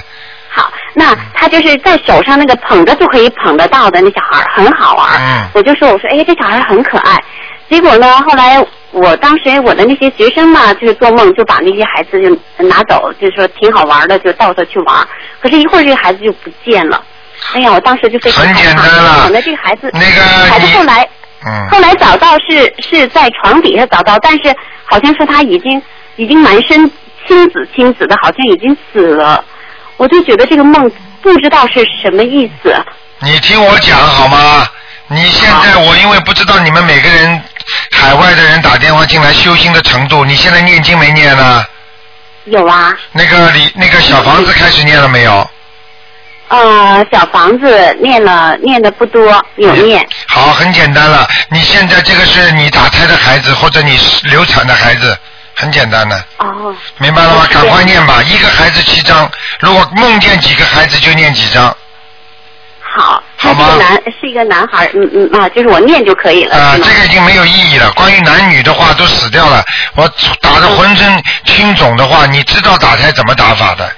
[0.96, 5.08] 好，那他就是在手上那个捧着就可以捧得到的那小孩很好玩。
[5.20, 5.50] 嗯。
[5.54, 7.22] 我就说，我说，哎，这小孩很可爱。
[7.70, 14.96] 结果呢，后来我当时我的那些学生嘛，就是做梦就把那些孩子就拿走，就是说挺好玩的，就到处去玩。
[15.42, 17.04] 可是，一会儿这个孩子就不见了。
[17.54, 18.82] 哎呀，我当时就非常害怕。
[18.82, 20.06] 很简这个孩子，那个
[20.50, 21.08] 孩子后来，
[21.46, 25.82] 嗯，后来找到是是在床底下找到，但是好像说他已经
[26.18, 26.90] 已经满身
[27.28, 29.44] 青紫青紫的，好像已经死了。
[29.98, 30.92] 我就觉得这个梦
[31.22, 32.76] 不知道是什么意思。
[33.20, 34.68] 你听我讲好吗？
[35.08, 37.42] 你现在我因为不知道你们每个人
[37.92, 41.64] 海外的人打电话进来修心的程度，你现在念经没念呢？
[42.46, 45.50] 有啊，那个里那个小房子开始念了没有？
[46.50, 50.08] 呃，小房子念了念的不多，有念。
[50.28, 51.28] 好，很简单了。
[51.50, 55.18] 你现在这个是你打胎的孩子，或者你流产的孩子，
[55.64, 56.16] 很简单的。
[56.40, 56.76] 哦。
[56.98, 57.48] 明白了吗？
[57.50, 61.76] 赶快念吧，一个孩子七张，如果梦见几个孩子就念几张。
[62.96, 66.76] 好，他是个男是一个男孩，嗯嗯啊，就是我念就可以了，啊？
[66.78, 67.90] 这个已经没有意义了。
[67.94, 69.64] 关于男女的话都死掉了，
[69.96, 70.08] 我
[70.42, 73.92] 打的浑身青肿的话，你知道打胎怎么打法的，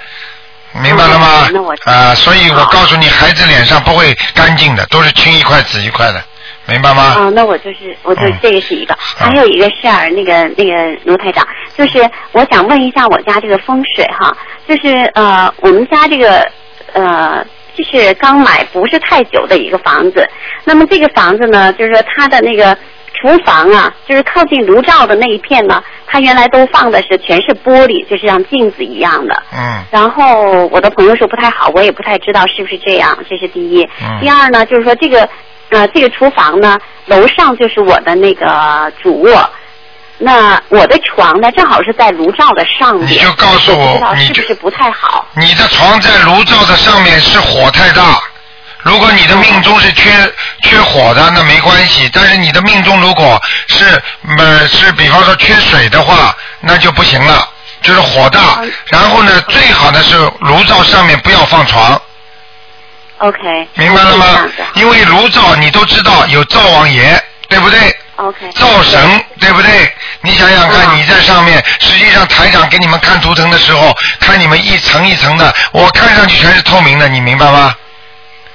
[0.72, 1.48] 明白了吗？
[1.84, 6.24] 啊、所以我告诉你，孩子脸上不会干净的，都是青一块紫一块的，
[6.68, 7.14] 明白吗？
[7.18, 11.46] 哦，那我就是，我就嗯这个是一个，还有一个事儿，那个那个卢台长，
[11.76, 11.98] 就是
[12.32, 14.36] 我想问一下我家这个风水哈，
[14.66, 16.46] 就是呃，我们家这个
[16.92, 17.44] 呃，
[17.74, 20.28] 就是刚买不是太久的一个房子，
[20.64, 22.76] 那么这个房子呢，就是说它的那个
[23.14, 29.42] 厨房啊，就是靠近炉灶的那一片呢，它原来都放的是全是玻璃，就是像镜子一样的。
[29.52, 33.82] 嗯然后我的朋友说不太好，我也不太知道是不是这样，这是第一。
[34.02, 35.26] 嗯第二呢，就是说这个
[35.70, 39.50] 呃这个厨房呢，楼上就是我的那个主卧，
[40.18, 45.26] 那我的床呢正好是在炉灶的上面，你就告诉我你就是不是不太好？
[45.34, 48.20] 你的床在炉灶的上面是火太大。
[48.82, 50.10] 如果你的命中是缺
[50.62, 52.08] 缺火的，那没关系。
[52.12, 53.84] 但是你的命中如果是
[54.38, 57.48] 呃是比方说缺水的话，那就不行了，
[57.82, 58.62] 就是火大。
[58.86, 62.00] 然后呢，最好的是炉灶上面不要放床，
[63.18, 64.46] OK，明白了吗？
[64.74, 67.78] 因为炉灶你都知道有灶王爷，对不对
[68.16, 69.92] ？OK，灶神，对不对？
[70.20, 77.74] 你想想看，你在上面，实际上台长给你们看图腾的时候，看你们一层一层的，我看上去全是透明的，你明白吗？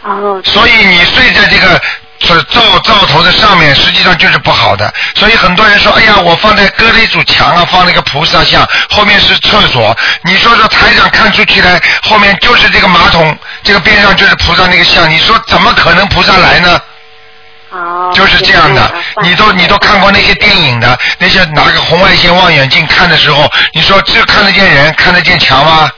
[0.04, 1.82] 哦，所以你睡在这个
[2.24, 4.94] 这灶灶头的上面，实际上就是不好的。
[5.16, 9.96] 所以很多人说，哎呀，我放在隔了一堵墙啊，放了一个菩萨像，后面是厕所。
[10.24, 16.82] 你说说台长看出去来，后面就是这个马桶，这个边上就是菩萨那个像，你说怎么可能菩萨来呢？
[17.72, 18.92] 哦，就是这样的，
[19.24, 25.90] 你都你都看过那些电影的，那些拿个红外线望远镜看的时候，你说这看得见人，看得见墙吗？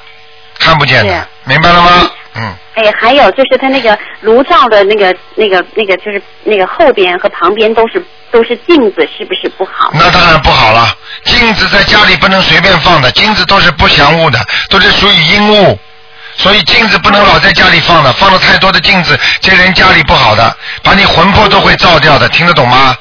[0.59, 2.09] 看不见的，明白了吗？
[2.35, 9.91] 嗯，哎，还有就是它那个炉灶的那个、那个、那个，就是那个后边和旁边都是都是镜子，是不是不好？
[9.93, 10.95] 那当然不好了。
[11.23, 15.79] 镜子在家里不能随便放的，镜子都是不祥物的，都是属于阴物，
[16.35, 22.95] 所以镜子不能老在家里放的，放了太多的镜子，这人家里不好的，把你魂魄都会照掉的，听得懂吗？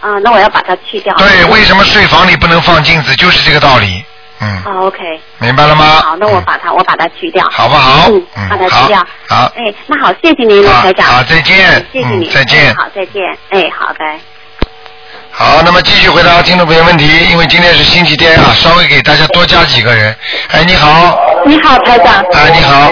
[0.00, 1.12] 啊，那我要把它去掉。
[1.16, 4.04] 对，为什么睡房里不能放镜子，就是这个道理。
[4.40, 5.84] 嗯，哦，OK，明白了吗？
[6.02, 7.46] 好，那我把它我把它去掉。
[7.50, 8.98] 好不好嗯，嗯把它去掉。
[9.28, 11.06] 好哎，那好，谢谢您，卢好台长。
[11.06, 13.22] 好再见嗯谢谢你，嗯再见哎好，再见。
[13.50, 14.04] 哎，好的。
[15.30, 20.14] 好，那么继续回答听众朋友问题，因为今天是星期天啊，稍微给大家多加几个人。
[20.50, 22.24] 哎，你好，你好，台长。
[22.32, 22.90] 哎，你好，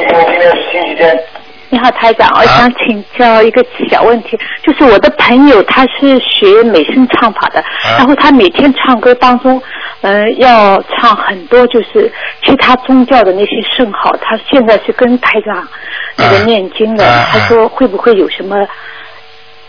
[1.75, 3.61] 你好，台长，我想请教一个
[3.91, 7.65] 小问题，就是我的朋友他是学美声唱法的，
[7.99, 9.61] 然后他每天唱歌当中，
[10.03, 12.13] 呃，要唱很多就是
[12.45, 15.67] 其他宗教的那些圣号，他现在是跟台长
[16.15, 18.57] 那个念经的，嗯他说会不会有什么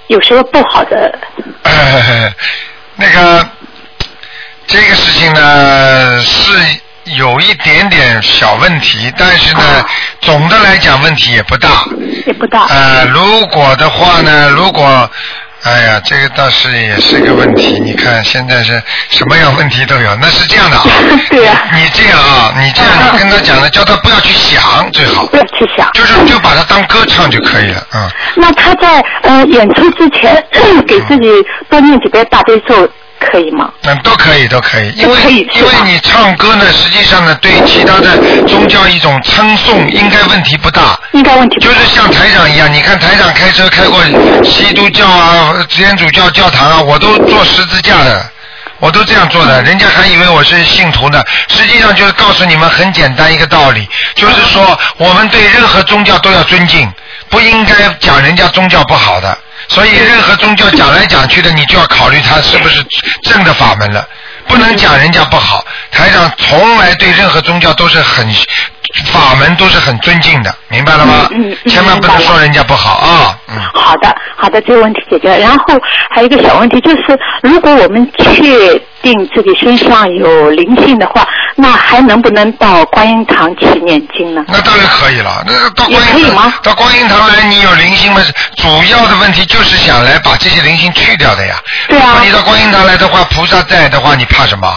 [0.05, 1.17] 有什么不好的？
[1.63, 2.31] 呃
[2.97, 3.49] 那个
[4.67, 9.85] 这个事情呢是有一点点小问题，但是呢，
[10.21, 11.69] 总的来讲问题也不大。
[12.25, 12.65] 也不大。
[12.65, 15.09] 呃，如果的话呢，如果。
[15.63, 17.79] 哎呀，这个倒是也是个问题。
[17.83, 18.79] 你看现在是
[19.09, 20.15] 什么样问题都有。
[20.17, 20.85] 那是这样的啊，
[21.27, 25.91] 对呀、你这样啊，你这样你跟他讲的，叫他不要去想最好，不要去想。
[25.93, 28.07] 就是就把它当歌唱就可以了，嗯。
[28.35, 30.35] 那他在呃演出之前
[30.87, 31.29] 给自己
[31.67, 32.87] 多念几遍大悲咒
[33.19, 33.71] 可以吗？
[33.83, 35.15] 嗯，都可以，都可以，因为
[35.53, 40.99] 因为你唱歌呢，实际上呢，对其他的宗教一种称颂，应该问题不大。
[41.13, 44.03] 应该问题就是像台长一样，你看台长开车开过
[44.43, 48.31] 基督教啊、天主教教堂啊，我都做十字架的。
[48.79, 51.23] 我都这样做的，人家还以为我是信徒呢。
[51.47, 56.91] 实际上就是告诉你们很简单一个道理，就是说我们对任何宗教都要尊敬，
[57.29, 59.37] 不应该讲人家宗教不好的。
[59.67, 62.83] 所以任何宗教讲来讲去的，你就要考虑它是不是
[63.23, 64.07] 正的法门了，
[64.47, 65.65] 不能讲人家不好。
[65.91, 68.27] 台长从来对任何宗教都是很
[69.05, 71.27] 法门都是很尊敬的，明白了吗？
[71.31, 73.35] 嗯嗯千万不能说人家不好啊。
[73.47, 73.59] 嗯。
[73.73, 75.39] 好的，好的，这个问题解决了。
[75.39, 75.63] 然后
[76.11, 81.27] 还有一个小问题，就是如果我们确定自己身上有灵性的话，
[81.57, 84.43] 那还能不能到观音堂去念经呢？
[84.47, 86.27] 那当然可以了，那到观音？
[86.61, 88.21] 到观音堂来，你有灵性吗？
[88.57, 91.55] 主要的问题就是想来把这些灵性去掉的呀。
[91.87, 94.67] 对啊你到观音堂来的话，菩萨在的话，你怕什么？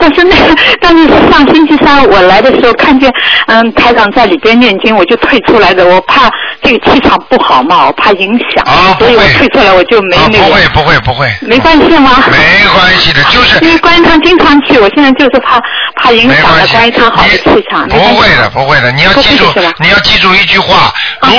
[0.00, 3.12] 但是那个，但是上星期三我来的时候看见，
[3.46, 6.30] 嗯，台长在里边念经，我就退出来的，我怕
[6.62, 8.64] 这个气场不好嘛，我怕影响，
[8.98, 10.38] 所以我退出来，我就没那个。
[10.38, 12.24] 啊不会不会不会，没关系吗？
[12.30, 15.60] 没关系的，就是因为观音堂经常去，我现在就是怕
[15.96, 17.86] 怕影响了观音堂好的气场。
[17.88, 19.44] 不会的，不会的，你要记住，
[19.78, 20.90] 你要记住一句话，
[21.22, 21.30] 如。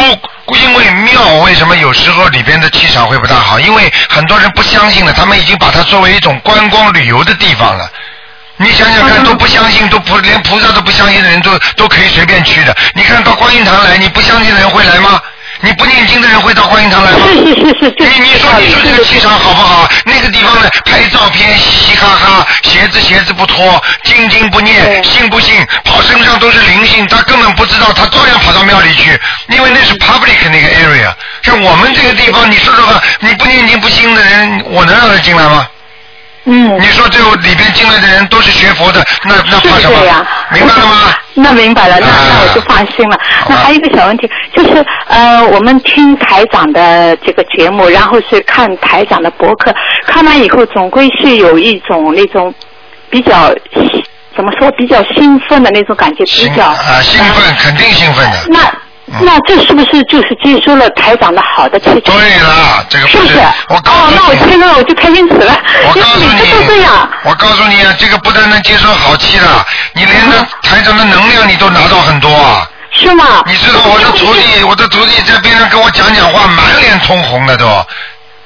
[0.60, 3.58] 因为庙为什么有时候里边的气场会不大好？
[3.60, 7.90] 因为很多人不相信了，他们已经把它作为一种观光旅游的地方了。
[8.62, 12.76] 你想想看，都不相信，都不连菩萨都不相信的人都都可以随便去的。
[12.94, 15.20] 你看到观音堂来，你不相信的人会来吗？
[15.64, 17.20] 你不念经的人会到观音堂来吗？
[17.28, 17.96] 是是是是。
[18.00, 19.90] 你你说你说这个气场好不好？
[20.06, 25.56] 那个地方呢，拍照片嘻嘻哈哈，鞋子鞋子不脱，经经不念，信不信？
[25.84, 31.12] 跑身上都是灵性，他根本不知道，他照样跑到庙里去，因为那是 public 那个 area。
[31.44, 35.68] 像我们这个地方，你说说看，你不念经不信的人，我能让他进来吗？
[36.46, 36.80] 嗯。
[36.80, 39.98] 你说这里边进来的人都是学佛的，那那怕什么？
[40.52, 41.14] 明白了吗？
[41.34, 43.18] 那明白了，那那我就放心了。
[43.48, 49.74] 那还有一个小问题，就是呃，我们听台长的这个节目，然后是看台长的博客，
[50.08, 52.54] 看完以后总归是有一种那种
[53.10, 53.54] 比较
[54.36, 58.38] 怎么说比较兴奋的那种感觉，比较啊兴奋，肯定兴奋的。
[58.50, 58.60] 那
[59.20, 62.16] 那这是不是就是接收了台长的好的气场？
[62.16, 63.38] 对了，这个是不是？
[63.68, 65.60] 我告诉哦，那我听了我就开心死了。
[65.88, 67.10] 我告诉你，这都这样。
[67.24, 70.38] 我告诉你啊，这个不但能接收好气了，你连那
[70.70, 72.68] 台长的能量你都拿到很多啊。
[72.94, 73.44] 是吗？
[73.48, 77.66] 你知道我的徒弟，我的徒弟在边上跟我讲讲话，满脸通红的都。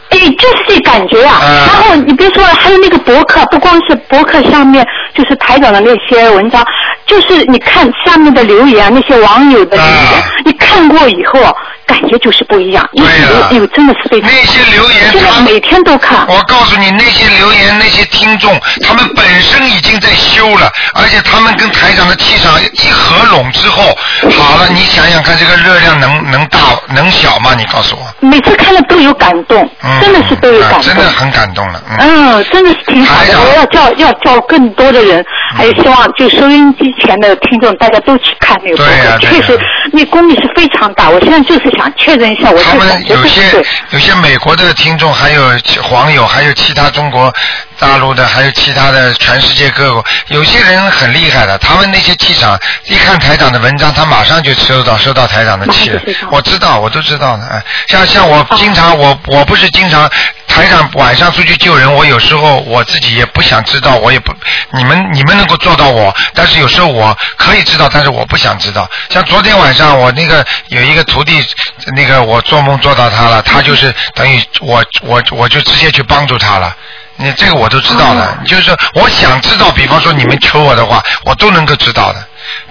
[0.09, 1.41] 哎，就是这感觉啊！
[1.67, 4.85] 然后你别说了，还有那个博客，不光是博客上面，
[5.15, 6.63] 就是台长的那些文章，
[7.07, 11.39] 就是你看下面的留言，那些网友的留言，你看过以后，
[11.85, 12.87] 感觉就是不一样。
[12.95, 14.29] 对了，有真的是非常。
[14.29, 16.25] 那些留言，现在每天都看。
[16.27, 23.83] 我告诉你，那些留言，那些听众，他们本身已经在修了，而且他们跟台长的气场一合拢之后，
[24.37, 26.59] 好了，你想想看，这个热量能能大
[26.93, 27.53] 能小吗？
[27.57, 28.27] 你告诉我。
[28.27, 29.67] 每次看了都有感动。
[29.83, 31.81] 嗯真的是都有感动，真的很感动了。
[31.99, 33.39] 嗯，真的是挺好的。
[33.39, 35.23] 我要叫要叫更多的人，
[35.55, 39.19] 还有希望就收音机前的听众，大家都去看那个博客。
[39.19, 39.59] 确实，
[39.91, 41.09] 那功力是非常大。
[41.09, 43.41] 我现在就是想确认一下，我他们有些
[43.91, 45.41] 有些美国的听众，还有
[45.91, 47.33] 网友，还有其他中国
[47.79, 56.01] 大陆的，还有其他的全世界各国，有些人很厉害的，他们那些气场，一看台长的文章，他马上就收到收到台长的气了。
[56.31, 57.45] 我知道，我都知道的。
[57.45, 60.09] 哎，像像我经常我我不是经常
[60.47, 64.33] 台长晚上出去救人，我有时候我自己也不想知道，我也不
[64.73, 68.89] 你们你们能够做到我，但是有时候我可以知道，但是我不想知道。
[69.09, 71.45] 像昨天晚上我那个有一个徒弟，
[71.95, 76.75] 那个我做梦做到他了，他就是等于我我我就直接去帮助他了。
[77.17, 82.19] 你这个我都知道的，就是说我想知道，比方说你们求我的话，我都能够知道的。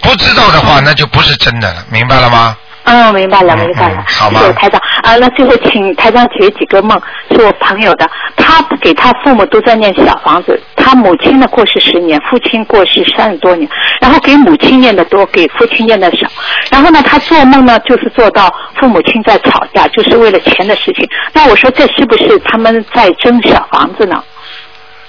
[0.03, 2.57] 不知道的话，那就不是真的了，明白了吗？
[2.87, 4.05] 嗯，明白了，明白了。
[4.07, 13.67] 好吗谢谢台长啊，那最后请台长解几个梦，是我朋友的，他给他父母都在念小房子，他母亲呢过世十年，父亲过世三十多年，
[14.03, 16.29] 然后给母亲念的多，给父亲念的少，
[16.71, 21.09] 然后呢，他做梦呢就是做到父母亲在吵架，就是为了钱的事情。
[21.33, 24.23] 那我说这是不是他们在争小房子呢？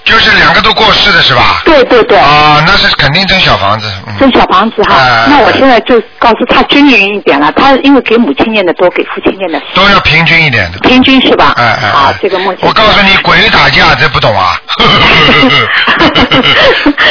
[0.06, 1.60] 就是两个都过世的是吧？
[1.64, 2.16] 对对对。
[2.16, 3.86] 啊，那是肯定争小房子。
[4.06, 10.78] 嗯争小房子哈，哎那我现在就告诉他均匀一点了，他因为给母亲念的多，给父亲念的少，都要平均一点的。
[10.78, 11.52] 平均是吧？
[11.58, 11.90] 哎哎。
[11.90, 14.56] 好，这个梦我告诉你，鬼打架这不懂啊？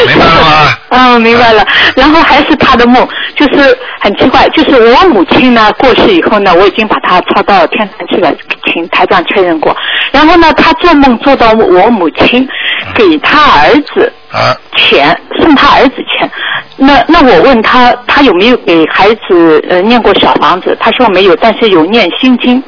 [0.07, 0.73] 明白了吗？
[0.89, 1.63] 嗯，明白了。
[1.95, 8.33] 然后还是他的梦，就是很奇怪，就是我母亲呢过世以后呢，我已经把她抄到天堂去了，
[8.73, 9.75] 请台长确认过。
[10.11, 12.47] 然后呢，他做梦做到我母亲
[12.93, 16.29] 给他儿子啊钱，送他儿子钱。
[16.77, 20.77] 那那我问他，他有没有给孩子呃念过小房子？
[20.79, 22.61] 他说没有，但是有念心经。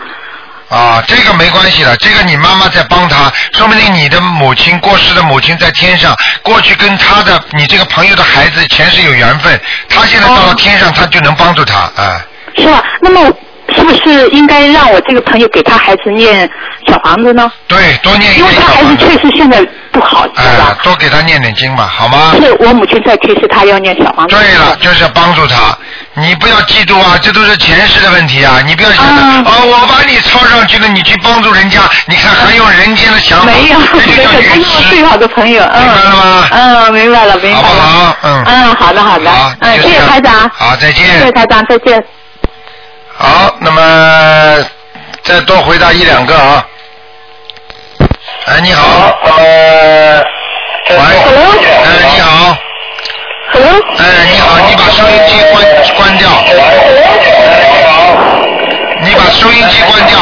[0.69, 9.57] 啊，这个没关系的，这个你妈妈在帮他，说不定你的母亲过世的母亲在天上，过去跟他的你这个朋友的孩子前世有缘分，
[9.87, 12.21] 他现在到了天上，他就能帮助他啊。
[12.57, 12.83] 是吧？
[12.99, 13.31] 那么
[13.75, 16.49] 是不是应该让我这个朋友给他孩子念
[16.87, 17.49] 小房子呢？
[17.67, 18.95] 对，多念一点因为他孩子。
[18.97, 19.65] 确实现在
[19.99, 20.77] 不好，知道吧？
[20.77, 22.33] 哎，多给他念点经吧，好吗？
[22.41, 24.35] 是我母亲在提示他要念小房子。
[24.35, 25.77] 对了，就是要帮助他。
[26.13, 28.59] 你不要嫉妒啊，这都是前世的问题啊！
[28.65, 34.89] 你不要想着嗯哦，我把你抄上去了，你去帮助人家，你看还用人间的想法，没有，这就没有，是我。
[34.89, 35.63] 最好的朋友。
[35.63, 37.67] 嗯，明白了吗嗯，明白了，明白了。
[37.67, 38.17] 好不好？
[38.23, 38.43] 嗯。
[38.45, 39.31] 嗯，好的，好的。
[39.59, 40.49] 嗯，谢谢台长。
[40.55, 41.05] 好，再见。
[41.05, 42.03] 谢谢台长，再见。
[43.15, 44.65] 好，那么
[45.23, 46.65] 再多回答一两个啊。
[48.47, 49.19] 哎，你好。
[49.39, 50.23] 呃。
[50.89, 50.95] 喂。
[50.95, 50.97] 哎，
[52.13, 52.57] 你好。
[53.97, 55.55] 哎，你好，你把收音机关
[55.97, 56.29] 关掉。
[59.01, 60.17] 你把收音机关掉。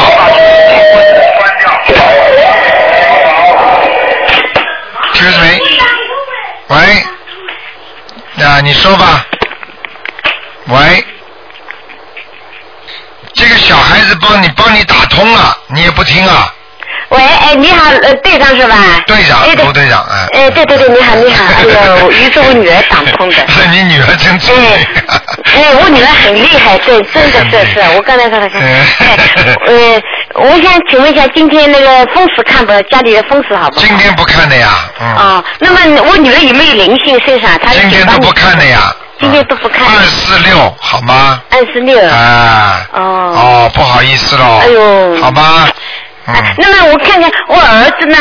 [5.12, 5.60] Excuse me。
[6.66, 6.76] 喂。
[8.34, 9.24] 那，你说吧。
[10.66, 11.04] 喂。
[13.34, 16.52] 这个小孩子帮你帮你打通了，你也不听啊？
[17.10, 18.74] 喂，哎，你好，呃，队长是吧？
[19.06, 20.26] 队长，哎队长，哎。
[20.32, 21.62] 哎，对对对，你好你好，哎
[22.00, 23.34] 呦，于 是我女儿打通的。
[23.48, 24.70] 是你女儿真聪明。
[25.54, 28.82] 哎，我女儿很厉害，对，真的是是，我刚才说她看，哎，
[29.66, 30.02] 呃，
[30.34, 32.72] 我想请问一下，今天那个风水看不？
[32.90, 33.86] 家里的风水好不好？
[33.86, 34.68] 今天不看的呀，
[35.00, 35.14] 嗯。
[35.14, 37.56] 哦，那么我女儿有没有灵性身上？
[37.60, 38.94] 她今天都不看的呀。
[39.18, 39.80] 今天都不看。
[39.86, 41.40] 二四六，好吗？
[41.48, 41.98] 二四六。
[42.10, 42.86] 啊。
[42.92, 43.00] 哦。
[43.00, 44.58] 哦，不好意思喽。
[44.60, 45.16] 哎呦。
[45.22, 45.66] 好吧。
[46.26, 46.34] 嗯。
[46.58, 48.16] 那么我看看我儿子呢，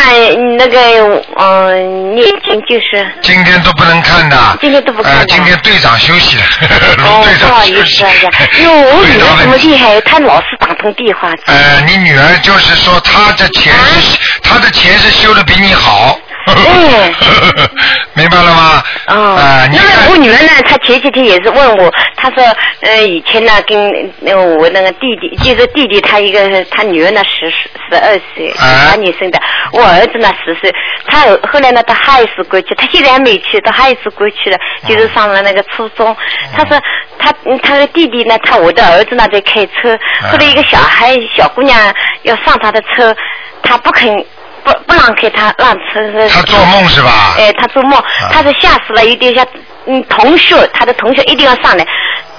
[0.57, 3.05] 那个嗯，眼睛就是。
[3.21, 4.37] 今天都不能看的。
[4.61, 6.43] 今天都不看的呃，今天队长休息了。
[7.03, 7.65] 哦，队不好。
[7.65, 8.29] 意思哎呀，
[8.59, 11.31] 因为我女儿这么厉害，她老是打通电话。
[11.47, 16.17] 呃，你女儿就是说她的钱是她的钱是修的比你好。
[16.47, 17.13] 嗯。
[18.15, 18.83] 明白了吗？
[19.07, 20.49] 哦，啊你那么我女儿呢？
[20.65, 22.41] 她前几天也是问我，她说，
[22.81, 23.77] 呃，以前呢跟
[24.25, 29.39] 呃我那个弟弟，就是弟弟他一个，他女儿呢十十二岁，啊八年生的，
[29.73, 30.73] 我儿子呢十岁，
[31.05, 34.57] 他后来呢到哈尔斯过去，他现在还没去，到哈尔斯过去了，
[34.87, 36.15] 就是上了那个初中。
[36.55, 36.79] 他说
[37.19, 39.97] 他嗯他的弟弟呢，他我的儿子呢在开车，
[40.31, 41.77] 后来一个小孩小姑娘
[42.23, 43.13] 要上他的车，
[43.61, 44.25] 他不肯。
[44.65, 46.29] 不不让给他让吃。
[46.29, 47.35] 他做梦是吧？
[47.37, 49.45] 哎，他做梦，他是吓死了，有点像
[49.85, 51.85] 嗯同学，他的同学一定要上来，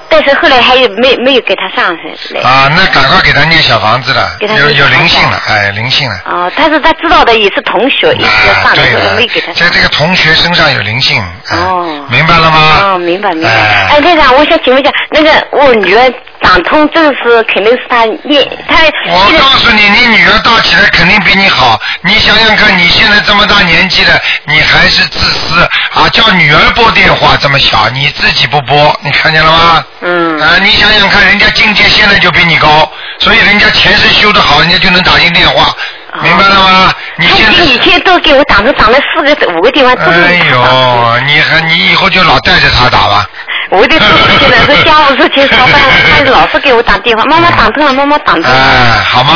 [0.09, 2.41] 但是后来还有没没有给他上来。
[2.43, 6.16] 啊，那赶快给他念小房子了，给他有有灵性了，哎，灵性了。
[6.27, 9.55] 哦，但是他知道的，也是同学，一直要上来，没给他上。
[9.55, 11.22] 在这个同学身上有灵性，
[11.53, 12.59] 哦，明白了吗？
[12.83, 13.51] 哦，明白明白。
[13.91, 16.12] 哎，队长，我想请问一下，那个我女儿
[16.43, 18.76] 长通，这个是肯定是他念，他
[19.09, 21.80] 我告诉你，你女儿大起来肯定比你好。
[22.03, 25.61] 你想想看，你现在这么大年纪了，你还是自私
[25.93, 26.09] 啊！
[26.11, 29.84] 叫女儿拨电话这么小，你自己不拨，你看见了吗？
[30.03, 30.41] 嗯。
[30.41, 35.74] 啊，你想想看，人家境界现在就比你高，所以人家前世修得好，人家就能打进电话，
[36.22, 36.95] 明白了吗？
[37.16, 37.64] 你现在。
[37.64, 40.47] 以前都给我打都打了四个五个电话，都哎没打。
[40.47, 43.26] 呦，你还你以后就老带着他打吧。
[43.71, 45.81] 我的父亲呢是家务事情上班，
[46.25, 48.49] 他老是给我打电话，妈妈打通了，妈妈打通了。
[48.49, 49.33] 哎，好吗？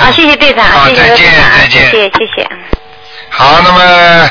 [0.00, 2.48] 啊，谢谢队长，好谢谢再见队长，再见谢谢谢谢。
[3.30, 4.30] 好，那么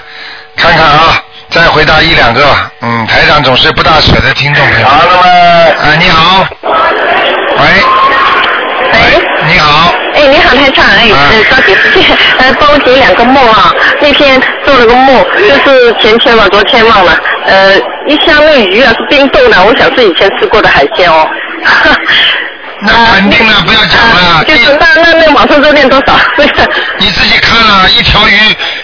[0.56, 2.43] 看看啊，再回答一两个。
[2.82, 4.88] 嗯，台长总是不大舍得听众朋友。
[4.88, 5.22] 好，那么
[5.84, 7.66] 啊，你好，喂，
[8.93, 8.99] 喂，
[9.47, 13.74] 你好，哎，你好，台长，哎，呃，抓紧时间，呃，帮我解两个梦啊。
[13.99, 17.76] 那天做了个梦，就是前天嘛，昨天忘了，呃，
[18.07, 21.28] 一箱那鱼啊是冰冻的，我想是以前吃过的海鲜哦。
[22.84, 24.43] 那肯定了， 不要讲了。
[24.45, 26.13] 就是那那那往生咒念多少？
[26.99, 28.36] 你自己看了一条鱼，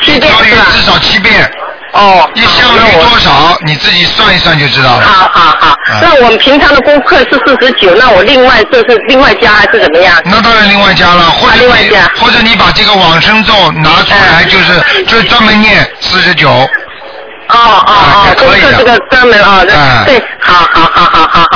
[0.06, 1.50] 一条鱼至少七遍。
[1.98, 2.30] 哦。
[2.36, 3.58] 一箱鱼多少？
[3.66, 5.02] 你自己算一算就知道了。
[5.02, 10.16] 好好好，那我们平常的功课是四十九，那我另外这是另外加还是怎么样？
[10.26, 16.50] 那当然另外加了，或者另外加，或者你把这个往生咒拿出来，就是就是专门念四十九。
[16.50, 19.64] 哦哦哦，功课这个专门啊，
[20.06, 21.47] 对，好好好好好。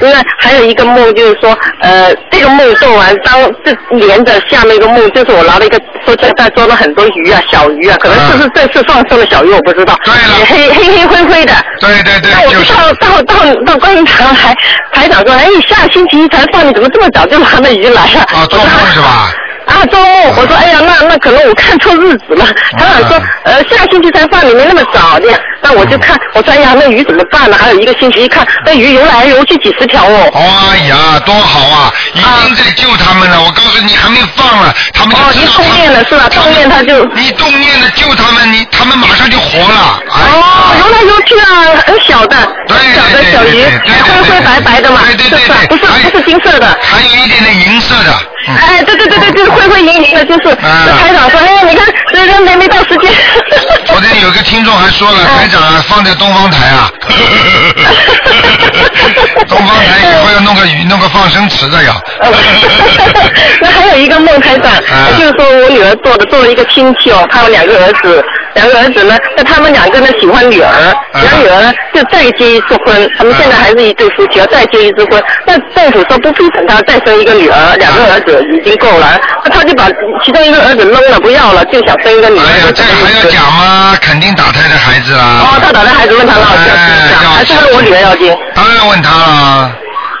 [0.00, 9.96] 另外还有一个梦，就是说，呃，这个梦做完，当这连着下面一个梦，就是我拿了一个说在在捉了很多鱼啊，小鱼啊，可能是不是这次放生的小鱼，我不知道。
[10.04, 10.46] 对了。
[10.46, 11.52] 黑黑黑灰灰的。
[11.80, 12.30] 对对对。
[12.32, 14.54] 那我到到到到观音堂还
[14.92, 18.20] 台长说，哎，下星期一才放，你怎么这么早就拿那鱼来了？
[18.34, 19.30] 啊，做梦是吧？
[19.66, 22.44] 啊，周末我说，哎呀，那那可能我看错日子了。
[22.72, 25.26] 他想说，呃，下星期才放，你们那么早的。
[25.62, 27.56] 那我就看，我说，哎呀，那鱼怎么办呢？
[27.58, 30.30] 还有一个星期，一看那鱼游来游去几十条哦。
[30.34, 31.92] 哎呀，多好啊！
[32.14, 33.40] 已经在救他们了。
[33.42, 36.28] 我告诉你，还没放了，他们就知道哦，你动念了是吧？
[36.28, 37.04] 动念他就。
[37.14, 40.02] 你动念了救他们，你他们马上就活了。
[40.10, 42.36] 哎哦，游来游去啊，很小的，
[42.68, 46.78] 小的小鱼，灰灰白白的嘛，对对对对，不是不是金色的。
[46.82, 48.12] 还有一点点银色的。
[48.44, 50.56] 哎，对对对对，就是灰灰莹莹的，就是。
[50.60, 53.12] 那台长说，哎，你看，这这没没到时间。
[53.86, 56.90] 昨天有个听众还说了， 台长啊，放在东方台啊。
[59.48, 61.94] 东方台以后要弄个鱼，弄个放生池的呀。
[63.60, 68.24] 那还有一个孟台长，啊就是说我女儿做的做了一个亲戚哦，他有两个儿子，
[68.54, 70.68] 两个儿子呢，那他们两个呢喜欢女儿，
[71.12, 79.88] 啊然后女儿呢就再结一次婚，他们现在还是一对夫妻，要再结一次婚，那政府说不批准他再生一个女儿，两个儿子已经够了，那他就把
[80.24, 82.42] 其中一个儿子扔了不要了，就想生一个女儿。
[82.42, 83.96] 哎呀，这还要讲吗？
[84.00, 85.41] 肯定打胎的孩子啦。
[85.42, 86.46] 哦，他打的孩子问他了，
[87.34, 88.36] 还是问我女儿要紧？
[88.54, 89.72] 当然问他了。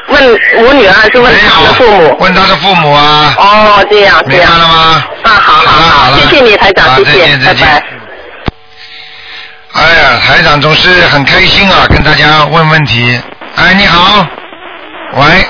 [0.08, 2.16] 问我女儿还是问他的父母？
[2.20, 3.34] 问他的父母啊。
[3.38, 4.50] 哦，这样这样。
[4.50, 5.04] 明白了吗？
[5.22, 7.82] 啊，好好好，谢谢你台长，谢谢，拜拜。
[9.74, 13.18] 哎呀，台长总是很开心啊，跟大家问问题。
[13.56, 14.26] 哎，你好，
[15.14, 15.46] 喂，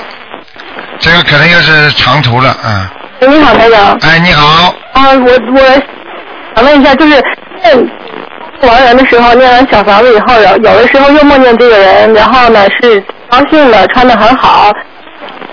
[1.01, 2.93] 这个可能又是长途了，啊。
[3.21, 3.99] 哎你好，台长。
[4.03, 4.75] 哎，你好。
[4.93, 5.61] 啊，我我
[6.55, 7.25] 想问一下，就是
[7.63, 7.91] 念
[8.67, 14.73] 亡人的时候，念完小房子以后，有有的时候又梦见这个人，然后呢是高兴的，穿的很好，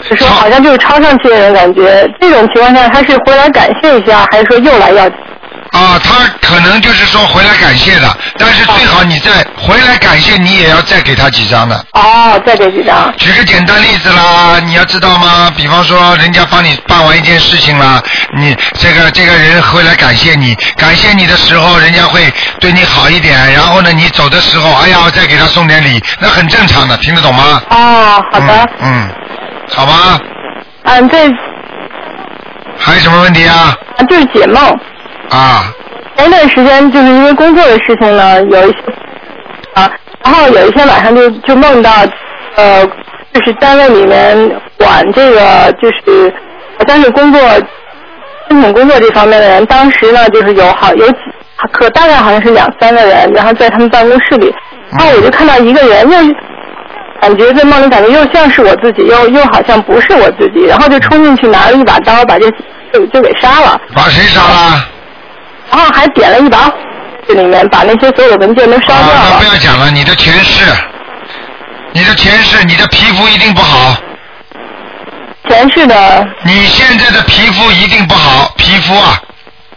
[0.08, 2.08] 是说好像就是超上去的人感觉。
[2.20, 5.06] 这种情况下，他是回来感谢一下，还是说又来要？
[5.72, 11.76] 啊，他可能就是说回来感谢了，但是最好你在回来感谢，你也要再给他几张的。
[11.94, 13.14] 哦，再给几张。
[13.18, 15.54] 举个简单例子啦，你要知道吗？
[15.56, 18.02] 比方说，人家帮你办完一件事情啦，
[18.36, 23.38] 你这个这个人回来感谢你，感谢你的时候，人家会对你好一点。
[23.54, 27.62] 然后呢，你走的时候，哎呀，再给他送点礼，那很正常的，听得懂吗？
[27.70, 28.70] 哦，好的。
[28.82, 29.08] 嗯，
[29.72, 30.20] 好吗。
[30.86, 31.30] 嗯，对
[32.80, 33.78] 还有什么问题啊？
[33.98, 34.64] 啊就是解梦。
[35.30, 35.72] 啊，
[36.18, 38.78] 前一段时间就是因为工作的事情呢，有一些
[39.74, 39.92] 啊，
[40.24, 41.92] 然后有一天晚上就就梦到，
[42.56, 42.86] 呃，
[43.34, 46.34] 就是单位里面管这个就是
[46.78, 47.42] 好像是工作
[48.50, 51.18] 申请工作这方面的人，当时呢就是有好有几
[51.74, 54.54] 可大概好像是两三个人，然后在他们办公室里，
[54.92, 56.18] 然后我就看到一个人，又
[57.22, 62.50] 感觉在梦里感觉又像是我自己，又又好像不是我自己，然后就冲进去拿了一把刀，把这
[62.94, 63.80] 就就给杀了。
[63.94, 64.88] 把谁杀了？
[65.70, 66.74] 然后还点了一把火，
[67.30, 69.40] 这里面把那些所有的文件都烧掉了啊，那了。
[69.40, 70.64] 不要讲了，你的前世，
[71.94, 73.96] 你的前世，你的皮肤一定不好。
[75.48, 76.28] 前世的。
[76.44, 79.22] 你现在的皮肤一定不好，皮肤啊。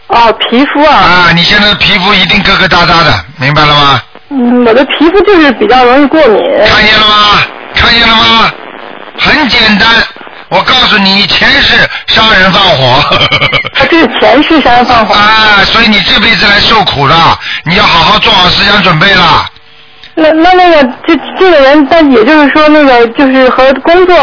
[0.07, 0.95] 哦，皮肤啊。
[0.95, 4.01] 啊，你现在的皮肤一定疙疙瘩瘩的，明白了吗？
[4.29, 6.41] 嗯，我的皮肤就是比较容易过敏。
[6.65, 7.39] 看见了吗？
[7.75, 8.51] 看见了吗？
[9.19, 9.87] 很简单，
[10.53, 13.03] 我告诉你，你前世杀人放火。
[13.73, 15.15] 他， 这是前世杀人放火。
[15.15, 19.45] 啊，所以你这辈子来受苦了，你要好好做好思想准备了。
[20.15, 24.15] 那那那个这这个人，但也就是说，那个就是和工作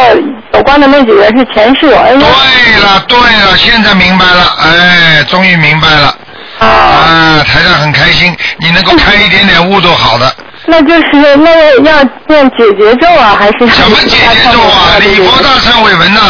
[0.55, 2.21] 有关的那几个人是前世有恩怨。
[2.21, 6.15] 对了对了，现在明白了，哎，终于明白了。
[6.61, 10.33] 啊，台上很开心，你能够开一点点悟都好的。
[10.71, 14.99] 那就是那要念解结咒啊，还是什么解结咒啊？
[15.01, 16.21] 礼佛大忏悔文呐、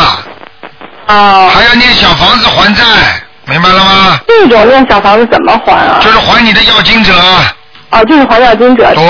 [1.08, 1.50] 哦。
[1.54, 2.82] 还要念小房子还债，
[3.44, 4.18] 明白了吗？
[4.26, 6.00] 这种念小房子怎么还啊？
[6.02, 7.12] 就是还你的要经者。
[7.90, 8.92] 哦，就是还要经者。
[8.94, 9.04] 对。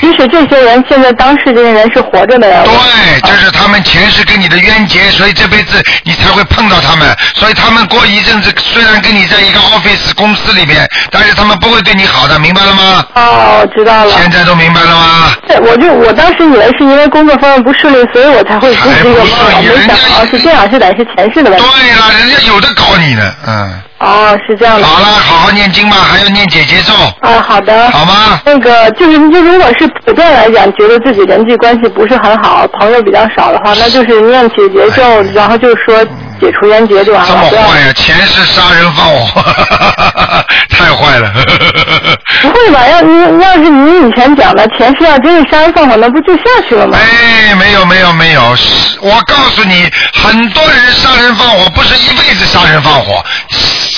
[0.00, 2.62] 即使这些人现在当事这些人是活着的呀。
[2.64, 7.16] 对，这是他们前世跟你的冤结，所以这辈子你才会碰到他们。
[7.34, 13.06] 所以他们过一阵子虽然跟你在一个 office 公司里面，但是他们不会对你好的，明白了吗？
[13.14, 14.10] 哦，知道了。
[14.18, 15.30] 现在都明白了吗？
[15.46, 19.28] 对，我就我当时以为是因为工作方面不顺利，所以我才会做这个梦，
[19.58, 21.64] 我没想到是这样，是得是前世的问题。
[21.64, 23.80] 对了，人家有的搞你呢，嗯。
[24.04, 24.86] 哦，是这样的。
[24.86, 26.92] 好了，好好念经吧，还要念姐姐咒。
[27.20, 27.90] 啊，好的。
[27.90, 28.40] 好吗？
[28.44, 35.02] 那个就是，就如果是普遍来讲，觉得自己人际关系不是很好，朋友比较少的话，那就是念姐姐咒，
[35.34, 36.04] 然后就是说
[36.40, 37.48] 解除冤结就完了。
[37.48, 39.42] 不要么坏呀、前世杀人放火，
[40.68, 41.32] 太坏了。
[42.42, 42.86] 不会吧？
[42.86, 46.98] 要你要是你以前讲的前世要真是杀人放火，那不就下去了吗？
[47.00, 53.24] 哎，没有没有没有，是我告诉你，很多人杀人放火不是一辈子杀人放火，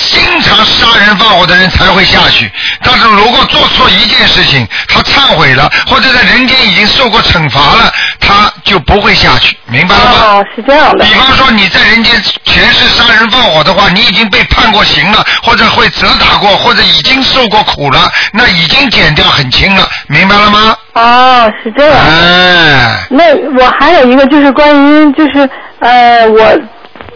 [0.07, 2.51] 经常杀人放火的人才会下去。
[2.83, 10.19] 但是如果做错一件事情，他忏悔了，或者在人间已经受过惩罚了，他就不会下去，明白了吗？
[10.23, 11.05] 哦，是这样的。
[11.05, 20.77] 比方说你在人间前世杀人放火的话，你已经被判过刑了，或者会责打过，或者已经受过苦了，那已经减掉很轻了，明白了吗？
[20.95, 21.99] 哦，是这样。
[21.99, 23.07] 哎。
[23.11, 25.49] 那我还有一个就是关于就是
[25.81, 26.59] 呃我。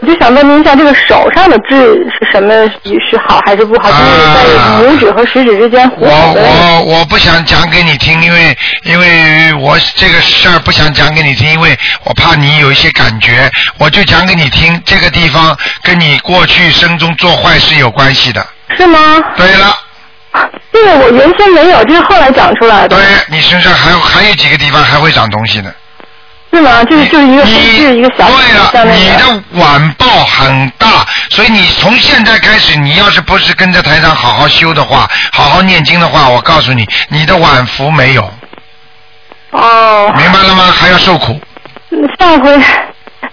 [0.01, 1.75] 我就想问您一下，这个手上的痣
[2.09, 2.51] 是什么？
[3.09, 3.89] 是好还是不好？
[3.91, 4.43] 就是在
[4.83, 6.09] 拇指和食指之间糊我。
[6.09, 13.47] 我我不想讲给你听，因为因为我这个事儿不想讲给你听，因为我怕你有一些感觉，
[13.77, 14.81] 我就讲给你听。
[14.85, 18.43] 这个地方跟你过去生中做坏事有关系的。
[18.75, 18.99] 是吗？
[19.37, 19.77] 对了。
[20.73, 22.95] 这个我原先没有，这是后来长出来的。
[22.95, 25.71] 对你身上还有还有几个地方还会长东西呢。
[26.53, 26.83] 是吗？
[26.83, 38.29] 就是就是一个就是一个小对了，你的晚报很大，所以你从现在开始，你要是不是跟着台长好好修的话，好好念经的话，我告诉你，你的晚福没有，
[39.51, 40.13] 哦。
[40.17, 40.65] 明白了吗？
[40.77, 41.39] 还要受苦。
[42.19, 42.59] 上回，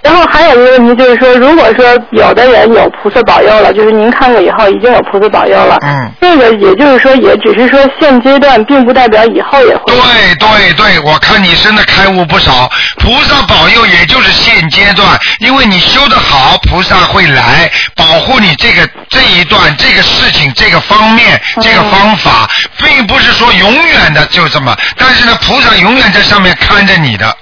[0.02, 9.82] 然后还有一个问题就是说，如果说有的人有菩萨保佑了，就是您看过以后已经有菩萨保佑了，嗯，这个也就是说，也只是说现阶段，并不代表以后也会。
[9.86, 15.08] 对对对，我看你真的开悟不少，菩萨保佑也就是现阶段，
[15.40, 22.48] 因为你修得好，菩萨会来保护你这个这一段这个事情这个方面这个方法，
[22.78, 27.36] 并不是说永远的就这么，但是呢，菩萨永远在上面看着你的，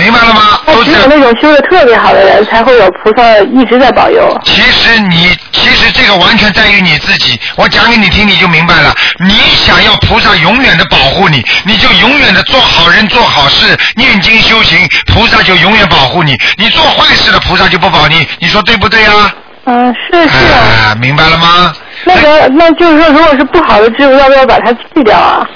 [0.00, 0.58] 明白了吗？
[0.66, 3.22] 那只有那种修的特别好的人，才会有菩萨
[3.52, 4.34] 一直在保佑。
[4.44, 7.38] 其实你，其实这个完全在于你自己。
[7.56, 8.94] 我讲给你听，你就明白了。
[9.18, 16.34] 你想要菩萨永远的保护你，你就永远的做好人、做好事、念经修行，菩萨就永远保护你。
[16.56, 18.26] 你做坏事了，菩萨就不保你。
[18.38, 19.34] 你说对不对啊？
[19.66, 20.28] 嗯，是是。
[20.28, 21.72] 啊，明白了吗？
[22.04, 25.46] 那个，那就是说，如果是不好的植物，要不要把它去掉啊？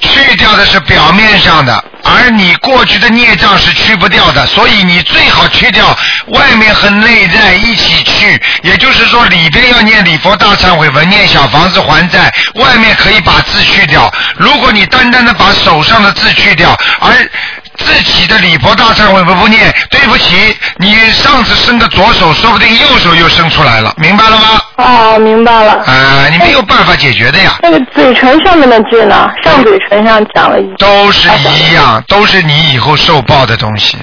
[0.00, 5.96] 去掉的是表面上的，而你过去的孽障是去不掉的，所以你最好去掉
[6.28, 8.40] 外面和内在一起去。
[8.62, 14.12] 也就是说，里边要念礼佛大忏悔文，念小房子还债，外面可以把字去掉。
[14.36, 17.30] 如果你单单的把手上的字去掉，而
[17.78, 24.60] 自己的礼佛大忏悔文不念，对不起，你上次伸的左手，说不定右手又伸出来了，明白了吗？
[24.76, 25.72] 哦，明白了。
[25.84, 27.56] 啊，你没有办法解决的呀。
[27.62, 29.30] 那个嘴唇上面的痣呢？
[29.42, 30.74] 上嘴唇上长了一。
[30.78, 33.96] 都是一样，都是你以后受报的东西。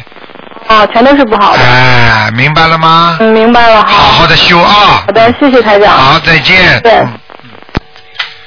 [0.68, 1.60] 啊，全都是不好的。
[1.64, 3.18] 哎，明白了吗？
[3.20, 3.82] 嗯，明白了。
[3.86, 5.04] 好好好的修啊。
[5.06, 5.90] 好的，谢谢台长。
[5.90, 6.82] 好，再见。
[6.82, 7.06] 对。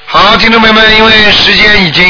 [0.09, 2.01] 好，听众朋友们，因为时间已经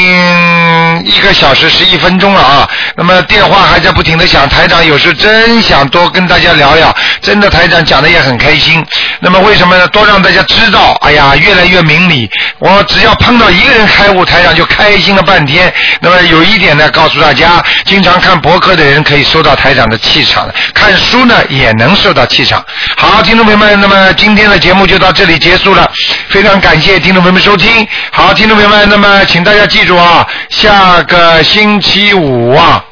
[1.04, 8.86] 一个小时十一分钟了啊，那么电话还在不停的响，台长有时真想多跟大家聊聊，真的台长讲的也很开心。
[9.18, 9.84] 那么为什么呢？
[9.88, 12.30] 多让大家知道，哎呀，越来越明理。
[12.60, 15.72] 我只要碰到一个人开悟，台长就开心了半天。
[16.00, 22.64] 那么有一点呢，告诉大家，经常看博客的人可以收到台长的气场，看书呢也能收到气场。
[22.96, 25.90] 好，听众朋友们，那么今天的节目就到这里结束了，
[26.28, 27.87] 非常感谢听众朋友们收听。
[28.12, 32.84] 好，听众朋友们，那么请大家记住啊，下个星期五啊。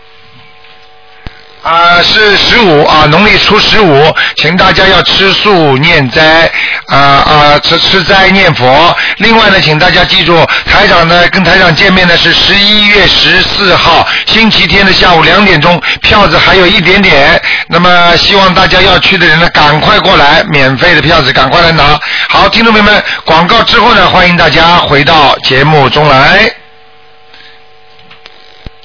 [1.67, 6.49] 啊，是十五啊，农历初十五，请大家要吃素念斋，
[6.87, 8.97] 啊啊，吃吃斋念佛。
[9.17, 17.43] 另外呢，请大家记住，台长呢跟台长见面呢是十一月十四号星期天的下午两点钟，票子还有一点点。
[17.69, 21.99] 那么希望大家要去的人呢，赶快过来，免费的票子赶快来拿。
[22.29, 26.49] 好，听众朋友们，广告之后呢，欢迎大家回到节目中来。